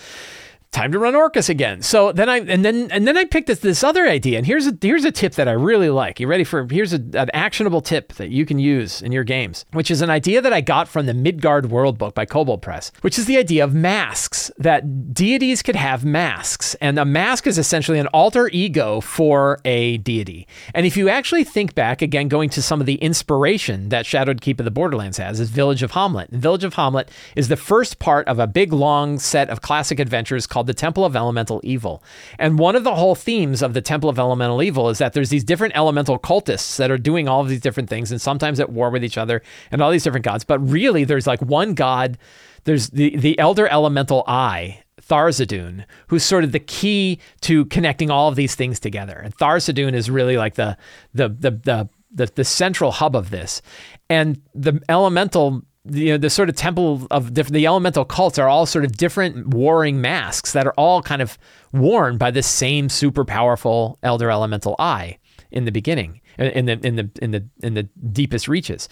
[0.73, 1.83] time to run Orcus again.
[1.83, 4.39] So then I and then and then I picked this, this other idea.
[4.39, 6.21] And here's a here's a tip that I really like.
[6.21, 9.65] You ready for here's a, an actionable tip that you can use in your games,
[9.73, 12.93] which is an idea that I got from the Midgard World book by Kobold Press,
[13.01, 14.51] which is the idea of masks.
[14.59, 19.99] That deities could have masks, and a mask is essentially an alter ego for a
[19.99, 20.47] deity.
[20.75, 24.41] And if you actually think back again, going to some of the inspiration that Shadowed
[24.41, 26.29] Keep of the Borderlands has, is Village of Hommlet.
[26.31, 29.99] And Village of Hommlet is the first part of a big long set of classic
[29.99, 32.03] adventures called called the Temple of Elemental Evil.
[32.39, 35.31] And one of the whole themes of the Temple of Elemental Evil is that there's
[35.31, 38.71] these different elemental cultists that are doing all of these different things and sometimes at
[38.71, 40.45] war with each other and all these different gods.
[40.45, 42.19] But really, there's like one god,
[42.65, 44.83] there's the, the Elder Elemental Eye.
[45.01, 49.19] Tharizdun, who's sort of the key to connecting all of these things together.
[49.19, 50.77] And Tharizdun is really like the
[51.15, 53.63] the the the the, the central hub of this.
[54.09, 58.49] And the elemental you know the sort of temple of the, the elemental cults are
[58.49, 61.39] all sort of different warring masks that are all kind of
[61.73, 65.17] worn by the same super powerful elder elemental eye
[65.51, 68.89] in the beginning in the in the in the in the deepest reaches.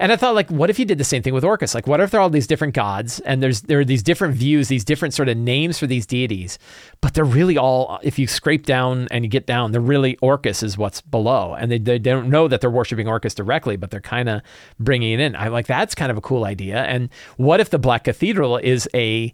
[0.00, 1.74] And I thought like what if you did the same thing with Orcus?
[1.74, 4.34] Like what if there are all these different gods and there's there are these different
[4.34, 6.58] views, these different sort of names for these deities,
[7.00, 10.62] but they're really all if you scrape down and you get down, they're really Orcus
[10.62, 11.54] is what's below.
[11.54, 14.42] And they they don't know that they're worshiping Orcus directly, but they're kind of
[14.78, 15.36] bringing it in.
[15.36, 16.82] I like that's kind of a cool idea.
[16.84, 19.32] And what if the Black Cathedral is a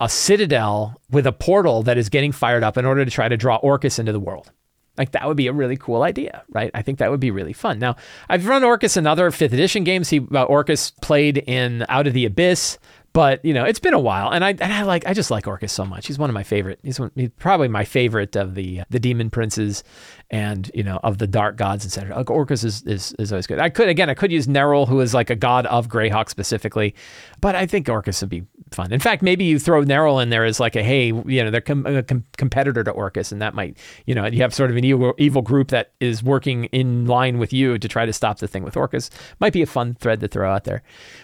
[0.00, 3.36] a citadel with a portal that is getting fired up in order to try to
[3.36, 4.52] draw Orcus into the world.
[4.98, 6.70] Like that would be a really cool idea, right?
[6.74, 7.78] I think that would be really fun.
[7.78, 7.96] Now,
[8.28, 10.10] I've run Orcus in other fifth edition games.
[10.10, 12.78] He uh, Orcus played in Out of the Abyss,
[13.16, 15.46] but you know it's been a while, and I and I like I just like
[15.46, 16.06] Orcus so much.
[16.06, 16.80] He's one of my favorite.
[16.82, 19.84] He's, one, he's probably my favorite of the the demon princes,
[20.30, 22.14] and you know of the dark gods, etc.
[22.14, 23.58] Like Orcus is, is is always good.
[23.58, 26.94] I could again I could use Nerull, who is like a god of Greyhawk specifically,
[27.40, 28.44] but I think Orcus would be
[28.76, 28.92] fun.
[28.92, 31.60] In fact, maybe you throw Nerull in there as like a hey, you know, they're
[31.60, 34.76] com- a com- competitor to Orcus, and that might, you know, you have sort of
[34.76, 38.38] an evil, evil group that is working in line with you to try to stop
[38.38, 39.10] the thing with Orcus.
[39.40, 40.82] Might be a fun thread to throw out there.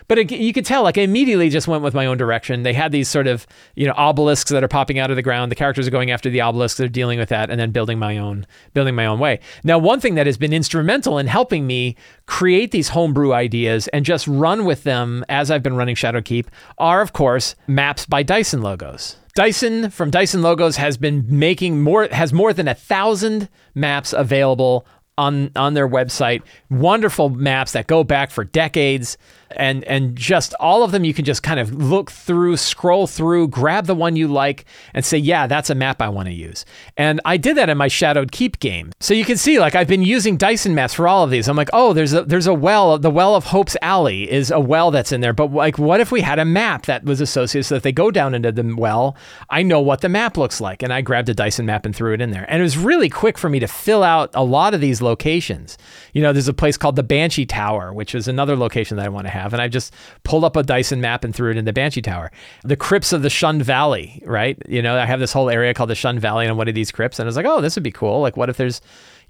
[0.09, 2.63] But it, you could tell, like, I immediately just went with my own direction.
[2.63, 5.51] They had these sort of, you know, obelisks that are popping out of the ground.
[5.51, 6.79] The characters are going after the obelisks.
[6.79, 9.41] They're dealing with that, and then building my own, building my own way.
[9.63, 14.05] Now, one thing that has been instrumental in helping me create these homebrew ideas and
[14.05, 16.47] just run with them as I've been running Shadowkeep
[16.79, 19.17] are, of course, maps by Dyson Logos.
[19.35, 24.87] Dyson from Dyson Logos has been making more has more than a thousand maps available
[25.17, 26.43] on on their website.
[26.71, 29.17] Wonderful maps that go back for decades.
[29.57, 33.49] And and just all of them you can just kind of look through, scroll through,
[33.49, 36.65] grab the one you like and say, "Yeah, that's a map I want to use."
[36.97, 38.93] And I did that in my Shadowed Keep game.
[39.01, 41.49] So you can see like I've been using Dyson maps for all of these.
[41.49, 44.61] I'm like, "Oh, there's a there's a well, the well of Hope's Alley is a
[44.61, 47.67] well that's in there, but like what if we had a map that was associated
[47.67, 49.17] so that they go down into the well,
[49.51, 52.15] I know what the map looks like." And I grabbed a Dyson map and threw
[52.15, 52.47] it in there.
[52.49, 55.79] And it was really quick for me to fill out a lot of these locations.
[56.13, 59.09] You know, there's a place called the Banshee Tower, which is another location that I
[59.09, 59.42] want to have.
[59.51, 62.31] And I just pulled up a Dyson map and threw it in the Banshee Tower.
[62.63, 64.57] The crypts of the Shun Valley, right?
[64.69, 66.93] You know, I have this whole area called the Shun Valley and one of these
[66.93, 67.19] crypts.
[67.19, 68.21] And I was like, oh, this would be cool.
[68.21, 68.81] Like, what if there's,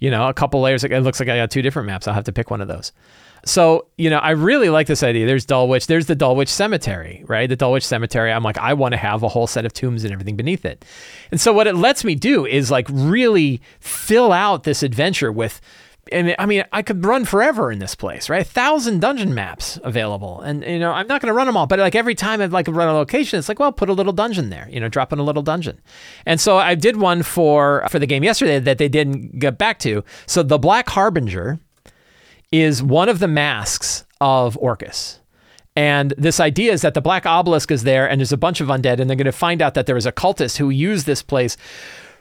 [0.00, 0.84] you know, a couple layers?
[0.84, 2.06] It looks like I got two different maps.
[2.06, 2.92] I'll have to pick one of those.
[3.44, 5.26] So, you know, I really like this idea.
[5.26, 5.88] There's Dulwich.
[5.88, 7.48] There's the Dulwich Cemetery, right?
[7.48, 8.32] The Dulwich Cemetery.
[8.32, 10.84] I'm like, I want to have a whole set of tombs and everything beneath it.
[11.32, 15.60] And so, what it lets me do is like really fill out this adventure with
[16.12, 18.42] and I mean, I could run forever in this place, right?
[18.42, 21.66] A thousand dungeon maps available, and you know, I'm not going to run them all,
[21.66, 24.12] but like every time I'd like run a location, it's like, well, put a little
[24.12, 25.80] dungeon there, you know, drop in a little dungeon.
[26.26, 29.78] And so I did one for for the game yesterday that they didn't get back
[29.80, 30.04] to.
[30.26, 31.58] So the Black Harbinger
[32.52, 35.20] is one of the masks of Orcus.
[35.74, 38.68] And this idea is that the black obelisk is there and there's a bunch of
[38.68, 41.22] undead, and they're going to find out that there was a cultist who used this
[41.22, 41.56] place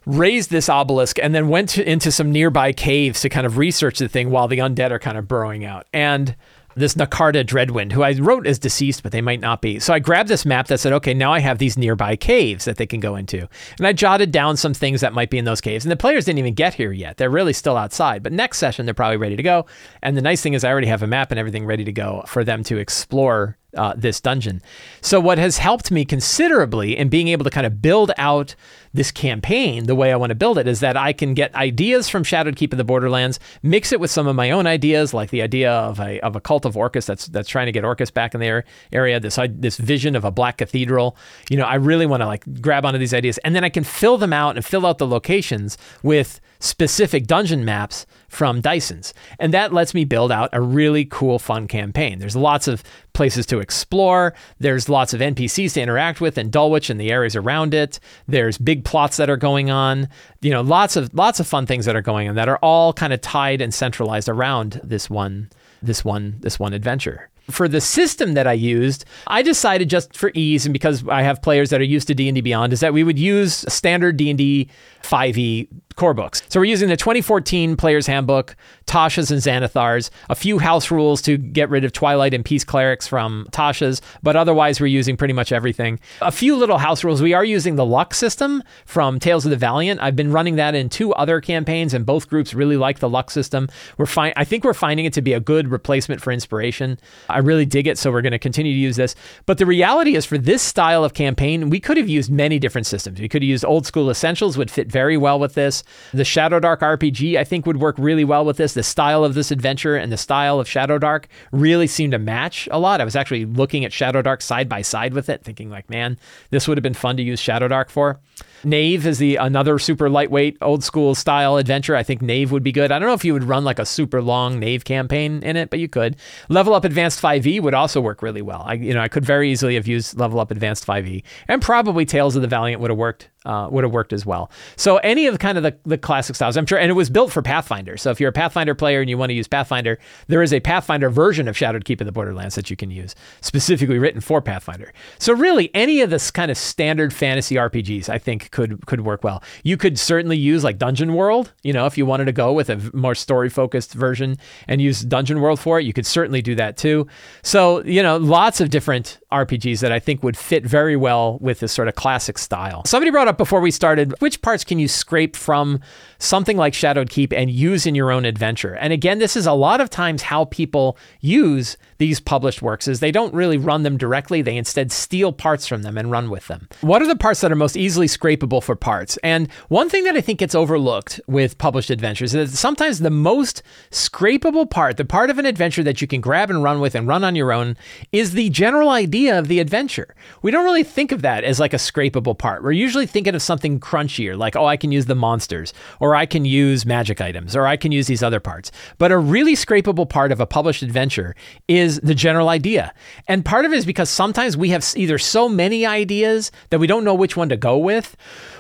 [0.06, 4.00] raised this obelisk and then went to, into some nearby caves to kind of research
[4.00, 5.88] the thing while the undead are kind of burrowing out.
[5.94, 6.36] And
[6.76, 9.80] this Nakarta Dreadwind, who I wrote as deceased, but they might not be.
[9.80, 12.78] So I grabbed this map that said, okay, now I have these nearby caves that
[12.78, 13.48] they can go into.
[13.78, 15.84] And I jotted down some things that might be in those caves.
[15.84, 17.18] And the players didn't even get here yet.
[17.18, 18.24] They're really still outside.
[18.24, 19.66] But next session, they're probably ready to go.
[20.02, 22.24] And the nice thing is, I already have a map and everything ready to go
[22.28, 24.62] for them to explore uh, this dungeon.
[25.02, 28.56] So, what has helped me considerably in being able to kind of build out
[28.94, 32.10] this campaign the way I want to build it is that I can get ideas
[32.10, 35.30] from Shadowed Keep of the Borderlands, mix it with some of my own ideas, like
[35.30, 38.12] the idea of a, of a cult of Orcus that's that's trying to get Orcus
[38.12, 39.20] back in the area.
[39.20, 41.16] This this vision of a black cathedral.
[41.50, 43.84] You know, I really want to like grab onto these ideas, and then I can
[43.84, 49.14] fill them out and fill out the locations with specific dungeon maps from Dyson's.
[49.40, 52.20] And that lets me build out a really cool, fun campaign.
[52.20, 54.34] There's lots of places to explore.
[54.58, 58.00] There's lots of NPCs to interact with in Dulwich and the areas around it.
[58.30, 60.08] There's big plots that are going on.
[60.40, 62.94] You know, lots of lots of fun things that are going on that are all
[62.94, 65.50] kind of tied and centralized around this one
[65.82, 70.32] this one this one adventure for the system that I used, I decided just for
[70.34, 73.04] ease and because I have players that are used to D&D Beyond is that we
[73.04, 74.70] would use standard D&D
[75.04, 75.68] 5e
[76.02, 76.42] core books.
[76.50, 78.56] So we're using the 2014 Player's Handbook,
[78.88, 83.08] Tasha's and Xanathar's, a few house rules to get rid of Twilight and Peace Clerics
[83.08, 86.00] from Tasha's, but otherwise we're using pretty much everything.
[86.24, 87.22] A few little house rules.
[87.22, 90.02] We are using the luck system from Tales of the Valiant.
[90.02, 93.30] I've been running that in two other campaigns, and both groups really like the luck
[93.30, 93.70] system.
[94.00, 94.34] We're fine.
[94.36, 96.98] I think we're finding it to be a good replacement for inspiration.
[97.30, 99.14] I really dig it, so we're going to continue to use this.
[99.46, 102.88] But the reality is, for this style of campaign, we could have used many different
[102.88, 103.22] systems.
[103.22, 105.84] We could have used old school essentials, would fit very well with this.
[106.14, 108.74] The Shadowdark RPG, I think, would work really well with this.
[108.74, 112.80] The style of this adventure and the style of Shadowdark really seemed to match a
[112.80, 113.02] lot.
[113.02, 116.18] I was actually looking at Shadowdark side by side with it, thinking like, man,
[116.50, 118.20] this would have been fun to use Shadowdark for.
[118.64, 121.96] Knave is the another super lightweight, old school style adventure.
[121.96, 122.92] I think Knave would be good.
[122.92, 125.70] I don't know if you would run like a super long Knave campaign in it,
[125.70, 126.16] but you could.
[126.50, 128.64] Level Up Advanced 5e would also work really well.
[128.66, 132.06] I you know I could very easily have used Level Up Advanced 5e, and probably
[132.06, 134.52] Tales of the Valiant would have worked uh, would have worked as well.
[134.76, 137.32] So any of kind of the, the classic styles, I'm sure, and it was built
[137.32, 137.98] for Pathfinder.
[137.98, 140.60] So if you're a Pathfinder player and you want to use Pathfinder, there is a
[140.60, 144.42] Pathfinder version of Shadowed Keep in the Borderlands that you can use, specifically written for
[144.42, 144.94] Pathfinder.
[145.20, 149.24] So really, any of this kind of standard fantasy RPGs, I think, could could work
[149.24, 149.44] well.
[149.64, 152.70] You could certainly use like Dungeon World, you know, if you wanted to go with
[152.70, 154.38] a more story focused version
[154.68, 157.08] and use Dungeon World for it, you could certainly do that too.
[157.44, 161.60] So you know, lots of different RPGs that I think would fit very well with
[161.60, 162.84] this sort of classic style.
[162.86, 165.80] Somebody brought up before we started which parts can you scrape from
[166.22, 168.76] something like Shadowed Keep and use in your own adventure.
[168.76, 173.00] And again, this is a lot of times how people use these published works is
[173.00, 176.48] they don't really run them directly, they instead steal parts from them and run with
[176.48, 176.68] them.
[176.82, 179.18] What are the parts that are most easily scrapable for parts?
[179.24, 183.10] And one thing that I think gets overlooked with published adventures is that sometimes the
[183.10, 186.96] most scrapable part, the part of an adventure that you can grab and run with
[186.96, 187.78] and run on your own
[188.12, 190.16] is the general idea of the adventure.
[190.42, 192.64] We don't really think of that as like a scrapable part.
[192.64, 196.16] We're usually thinking of something crunchier, like, oh, I can use the monsters or or
[196.16, 198.70] I can use magic items, or I can use these other parts.
[198.98, 201.36] But a really scrapable part of a published adventure
[201.70, 202.94] is the general idea.
[203.30, 206.88] And part of it is because sometimes we have either so many ideas that we
[206.88, 208.18] don't know which one to go with,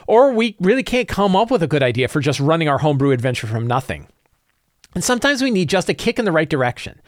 [0.07, 3.11] or we really can't come up with a good idea for just running our homebrew
[3.11, 4.07] adventure from nothing.
[4.95, 7.01] And sometimes we need just a kick in the right direction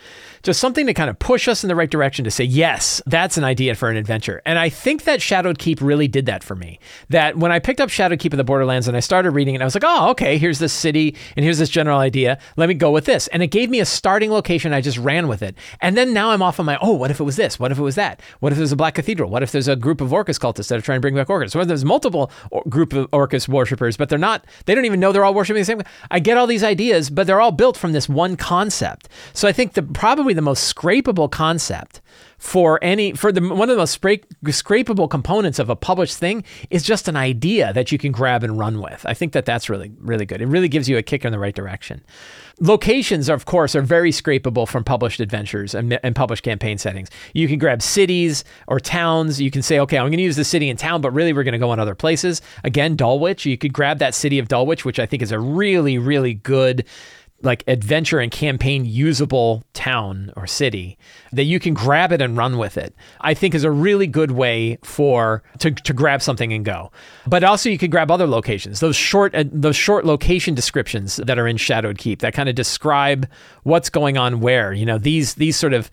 [0.43, 3.37] just something to kind of push us in the right direction to say, yes, that's
[3.37, 4.41] an idea for an adventure.
[4.45, 6.79] And I think that Shadowed Keep really did that for me.
[7.09, 9.61] That when I picked up Shadowed Keep of the Borderlands and I started reading it,
[9.61, 12.37] I was like, oh, okay, here's this city and here's this general idea.
[12.57, 13.27] Let me go with this.
[13.29, 14.73] And it gave me a starting location.
[14.73, 15.55] I just ran with it.
[15.81, 17.57] And then now I'm off on my, oh, what if it was this?
[17.57, 18.21] What if it was that?
[18.41, 19.29] What if there's a Black Cathedral?
[19.29, 21.55] What if there's a group of Orcus cultists that are trying to bring back Orcus?
[21.55, 24.99] What if there's multiple or- group of Orcus worshippers, but they're not, they don't even
[24.99, 25.81] know they're all worshiping the same.
[26.11, 29.07] I get all these ideas, but they're all built from this one concept.
[29.31, 32.01] So I think the probably the most scrapable concept
[32.43, 36.43] for any for the one of the most scra- scrapable components of a published thing
[36.69, 39.05] is just an idea that you can grab and run with.
[39.05, 40.41] I think that that's really really good.
[40.41, 42.03] It really gives you a kick in the right direction.
[42.59, 47.09] Locations, of course, are very scrapable from published adventures and, and published campaign settings.
[47.33, 49.41] You can grab cities or towns.
[49.41, 51.43] You can say, okay, I'm going to use the city and town, but really we're
[51.43, 52.41] going to go on other places.
[52.63, 53.45] Again, Dulwich.
[53.45, 56.85] You could grab that city of Dulwich, which I think is a really really good
[57.43, 60.97] like adventure and campaign usable town or city
[61.31, 64.31] that you can grab it and run with it i think is a really good
[64.31, 66.91] way for to, to grab something and go.
[67.27, 68.79] But also you can grab other locations.
[68.79, 72.55] Those short uh, those short location descriptions that are in shadowed keep that kind of
[72.55, 73.27] describe
[73.63, 75.89] what's going on where you know these these sort of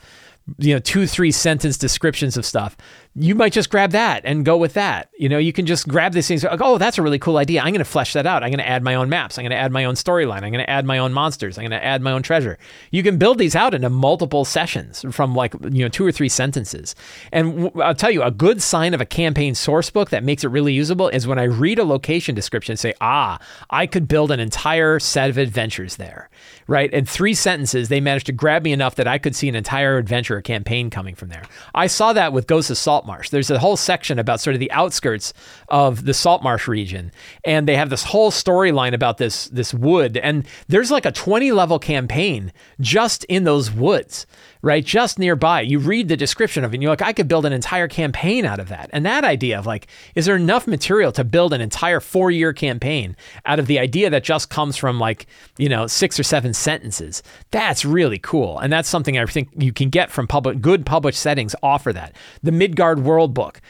[0.59, 2.76] you know two three sentence descriptions of stuff
[3.16, 5.11] you might just grab that and go with that.
[5.18, 6.44] You know, you can just grab these things.
[6.44, 7.61] Like, oh, that's a really cool idea.
[7.61, 8.44] I'm going to flesh that out.
[8.44, 9.36] I'm going to add my own maps.
[9.36, 10.44] I'm going to add my own storyline.
[10.44, 11.58] I'm going to add my own monsters.
[11.58, 12.56] I'm going to add my own treasure.
[12.92, 16.28] You can build these out into multiple sessions from like, you know, two or three
[16.28, 16.94] sentences.
[17.32, 20.48] And I'll tell you, a good sign of a campaign source book that makes it
[20.48, 23.40] really usable is when I read a location description and say, ah,
[23.70, 26.30] I could build an entire set of adventures there,
[26.68, 26.92] right?
[26.92, 29.98] In three sentences, they managed to grab me enough that I could see an entire
[29.98, 31.42] adventure or campaign coming from there.
[31.74, 33.30] I saw that with Ghosts of Salt Saltmarsh.
[33.30, 35.32] There's a whole section about sort of the outskirts
[35.68, 37.11] of the salt marsh region,
[37.44, 40.18] and they have this whole storyline about this this wood.
[40.18, 44.26] And there's like a 20 level campaign just in those woods,
[44.62, 45.62] right, just nearby.
[45.62, 48.44] You read the description of it, and you're like, I could build an entire campaign
[48.44, 48.90] out of that.
[48.92, 52.52] And that idea of like, is there enough material to build an entire four year
[52.52, 55.26] campaign out of the idea that just comes from like
[55.58, 57.22] you know six or seven sentences?
[57.50, 61.20] That's really cool, and that's something I think you can get from public good published
[61.20, 61.54] settings.
[61.62, 63.61] Offer that the Midgard Midgard World Book.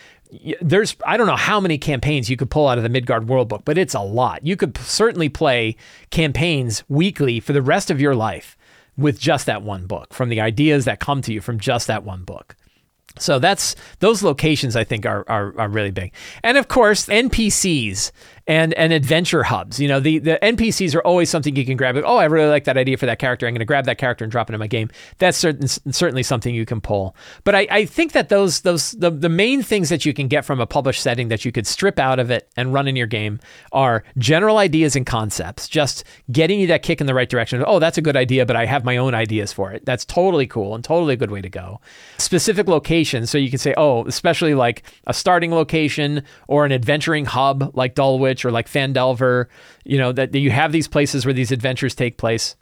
[0.60, 3.48] There's I don't know how many campaigns you could pull out of the Midgard World
[3.48, 4.46] Book, but it's a lot.
[4.46, 5.76] You could certainly play
[6.10, 8.56] campaigns weekly for the rest of your life
[8.96, 12.04] with just that one book, from the ideas that come to you from just that
[12.04, 12.56] one book.
[13.18, 16.12] So that's those locations I think are, are, are really big.
[16.42, 18.12] And of course, NPCs
[18.46, 19.78] and and adventure hubs.
[19.80, 21.96] You know, the the NPCs are always something you can grab.
[21.96, 23.46] Oh, I really like that idea for that character.
[23.46, 24.90] I'm going to grab that character and drop it in my game.
[25.18, 27.14] That's certain, certainly something you can pull.
[27.44, 30.44] But I, I think that those those the, the main things that you can get
[30.44, 33.06] from a published setting that you could strip out of it and run in your
[33.06, 33.40] game
[33.72, 35.68] are general ideas and concepts.
[35.68, 37.62] Just getting you that kick in the right direction.
[37.66, 39.84] Oh, that's a good idea, but I have my own ideas for it.
[39.84, 41.80] That's totally cool and totally a good way to go.
[42.18, 47.24] Specific locations, so you can say, oh, especially like a starting location or an adventuring
[47.24, 47.94] hub like
[48.44, 49.46] Or like Phandelver,
[49.84, 52.56] you know, that you have these places where these adventures take place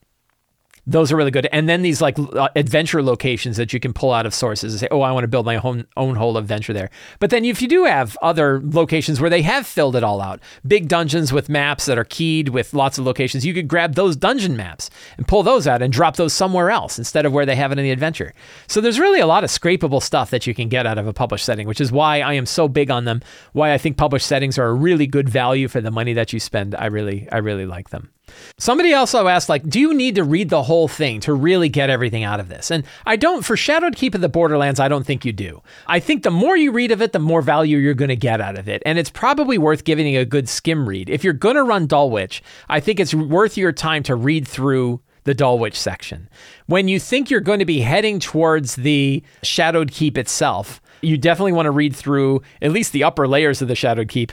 [0.89, 1.47] those are really good.
[1.53, 4.81] And then these like uh, adventure locations that you can pull out of sources and
[4.81, 6.89] say, oh, I want to build my own, own whole adventure there.
[7.19, 10.41] But then if you do have other locations where they have filled it all out,
[10.67, 14.17] big dungeons with maps that are keyed with lots of locations, you could grab those
[14.17, 17.57] dungeon maps and pull those out and drop those somewhere else instead of where they
[17.57, 18.33] have it in the adventure.
[18.67, 21.13] So there's really a lot of scrapable stuff that you can get out of a
[21.13, 23.21] published setting, which is why I am so big on them,
[23.53, 26.41] why I think published settings are a really good value for the money that you
[26.41, 26.75] spend.
[26.75, 28.11] I really, I really like them.
[28.59, 31.91] Somebody also asked, like, do you need to read the whole thing to really get
[31.91, 32.71] everything out of this?
[32.71, 35.63] And I don't, for Shadowed Keep of the Borderlands, I don't think you do.
[35.87, 38.41] I think the more you read of it, the more value you're going to get
[38.41, 38.83] out of it.
[38.85, 41.09] And it's probably worth giving a good skim read.
[41.11, 45.01] If you're going to run Dulwich, I think it's worth your time to read through
[45.25, 46.29] the Dulwich section.
[46.67, 51.53] When you think you're going to be heading towards the Shadowed Keep itself, you definitely
[51.53, 54.33] want to read through at least the upper layers of the Shadowed Keep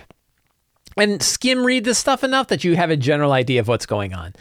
[0.98, 4.14] and skim read this stuff enough that you have a general idea of what's going
[4.14, 4.34] on.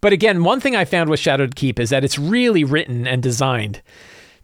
[0.00, 3.22] But again, one thing I found with Shadowed Keep is that it's really written and
[3.22, 3.82] designed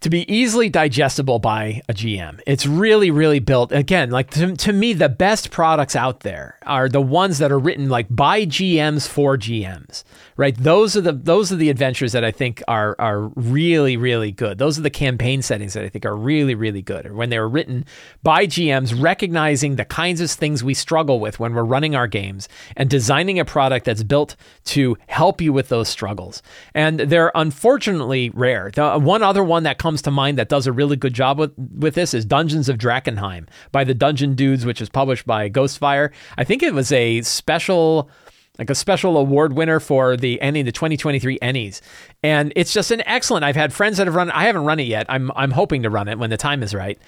[0.00, 2.40] to be easily digestible by a GM.
[2.46, 3.70] It's really, really built.
[3.70, 7.58] Again, like to, to, me, the best products out there are the ones that are
[7.58, 10.02] written like by GMs for GMs,
[10.36, 10.56] right?
[10.56, 14.58] Those are the those are the adventures that I think are are really, really good.
[14.58, 17.06] Those are the campaign settings that I think are really, really good.
[17.06, 17.84] Or when they were written
[18.22, 22.48] by GMs, recognizing the kinds of things we struggle with when we're running our games
[22.76, 26.42] and designing a product that's built to help you with those struggles.
[26.74, 28.70] And they're unfortunately rare.
[28.74, 31.52] The one other one that comes to mind that does a really good job with,
[31.58, 36.10] with this is Dungeons of Drakenheim by the Dungeon Dudes, which is published by Ghostfire.
[36.38, 38.10] I think it was a special
[38.58, 41.80] like a special award winner for the ENnie, the 2023 Ennies.
[42.22, 43.44] And it's just an excellent.
[43.44, 44.30] I've had friends that have run.
[44.30, 45.06] I haven't run it yet.
[45.08, 46.98] I'm I'm hoping to run it when the time is right.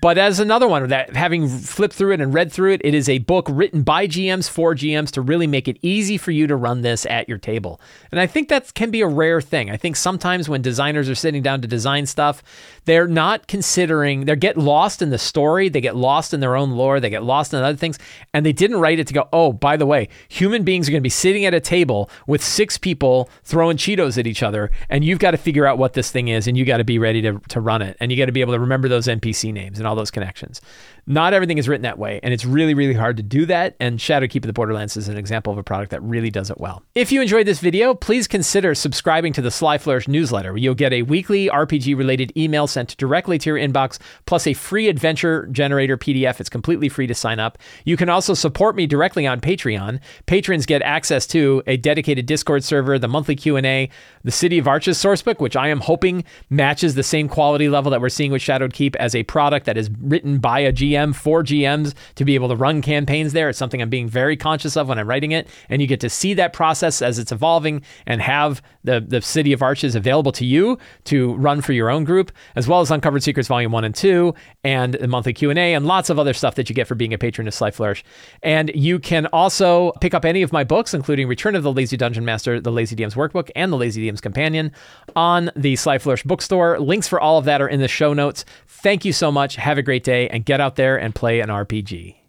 [0.00, 3.08] But as another one that having flipped through it and read through it, it is
[3.08, 6.56] a book written by GMs for GMs to really make it easy for you to
[6.56, 7.80] run this at your table.
[8.10, 9.70] And I think that can be a rare thing.
[9.70, 12.42] I think sometimes when designers are sitting down to design stuff,
[12.86, 16.72] they're not considering, they get lost in the story, they get lost in their own
[16.72, 17.98] lore, they get lost in other things,
[18.32, 21.00] and they didn't write it to go, oh, by the way, human beings are going
[21.00, 25.04] to be sitting at a table with six people throwing Cheetos at each other, and
[25.04, 27.22] you've got to figure out what this thing is, and you got to be ready
[27.22, 29.80] to, to run it, and you got to be able to remember those NPC names
[29.84, 30.60] and all those connections.
[31.06, 33.76] Not everything is written that way, and it's really, really hard to do that.
[33.78, 36.58] And Shadowkeep of the Borderlands is an example of a product that really does it
[36.58, 36.82] well.
[36.94, 40.56] If you enjoyed this video, please consider subscribing to the Sly Flourish newsletter.
[40.56, 44.88] You'll get a weekly RPG related email sent directly to your inbox, plus a free
[44.88, 46.40] adventure generator PDF.
[46.40, 47.58] It's completely free to sign up.
[47.84, 50.00] You can also support me directly on Patreon.
[50.24, 53.90] Patrons get access to a dedicated Discord server, the monthly Q&A,
[54.22, 58.00] the City of Arches sourcebook, which I am hoping matches the same quality level that
[58.00, 61.42] we're seeing with Shadowed Keep as a product that is written by a GM for
[61.42, 63.48] GMs to be able to run campaigns there.
[63.48, 65.48] It's something I'm being very conscious of when I'm writing it.
[65.68, 69.52] And you get to see that process as it's evolving and have the, the City
[69.52, 73.22] of Arches available to you to run for your own group, as well as Uncovered
[73.22, 76.68] Secrets Volume 1 and 2 and the monthly Q&A and lots of other stuff that
[76.68, 78.04] you get for being a patron of Sly Flourish.
[78.42, 81.96] And you can also pick up any of my books, including Return of the Lazy
[81.96, 84.72] Dungeon Master, the Lazy DM's Workbook, and the Lazy DM's Companion
[85.16, 86.78] on the Sly Flourish bookstore.
[86.78, 88.44] Links for all of that are in the show notes.
[88.66, 89.56] Thank you so much.
[89.56, 92.23] Have a great day and get out there and play an RPG.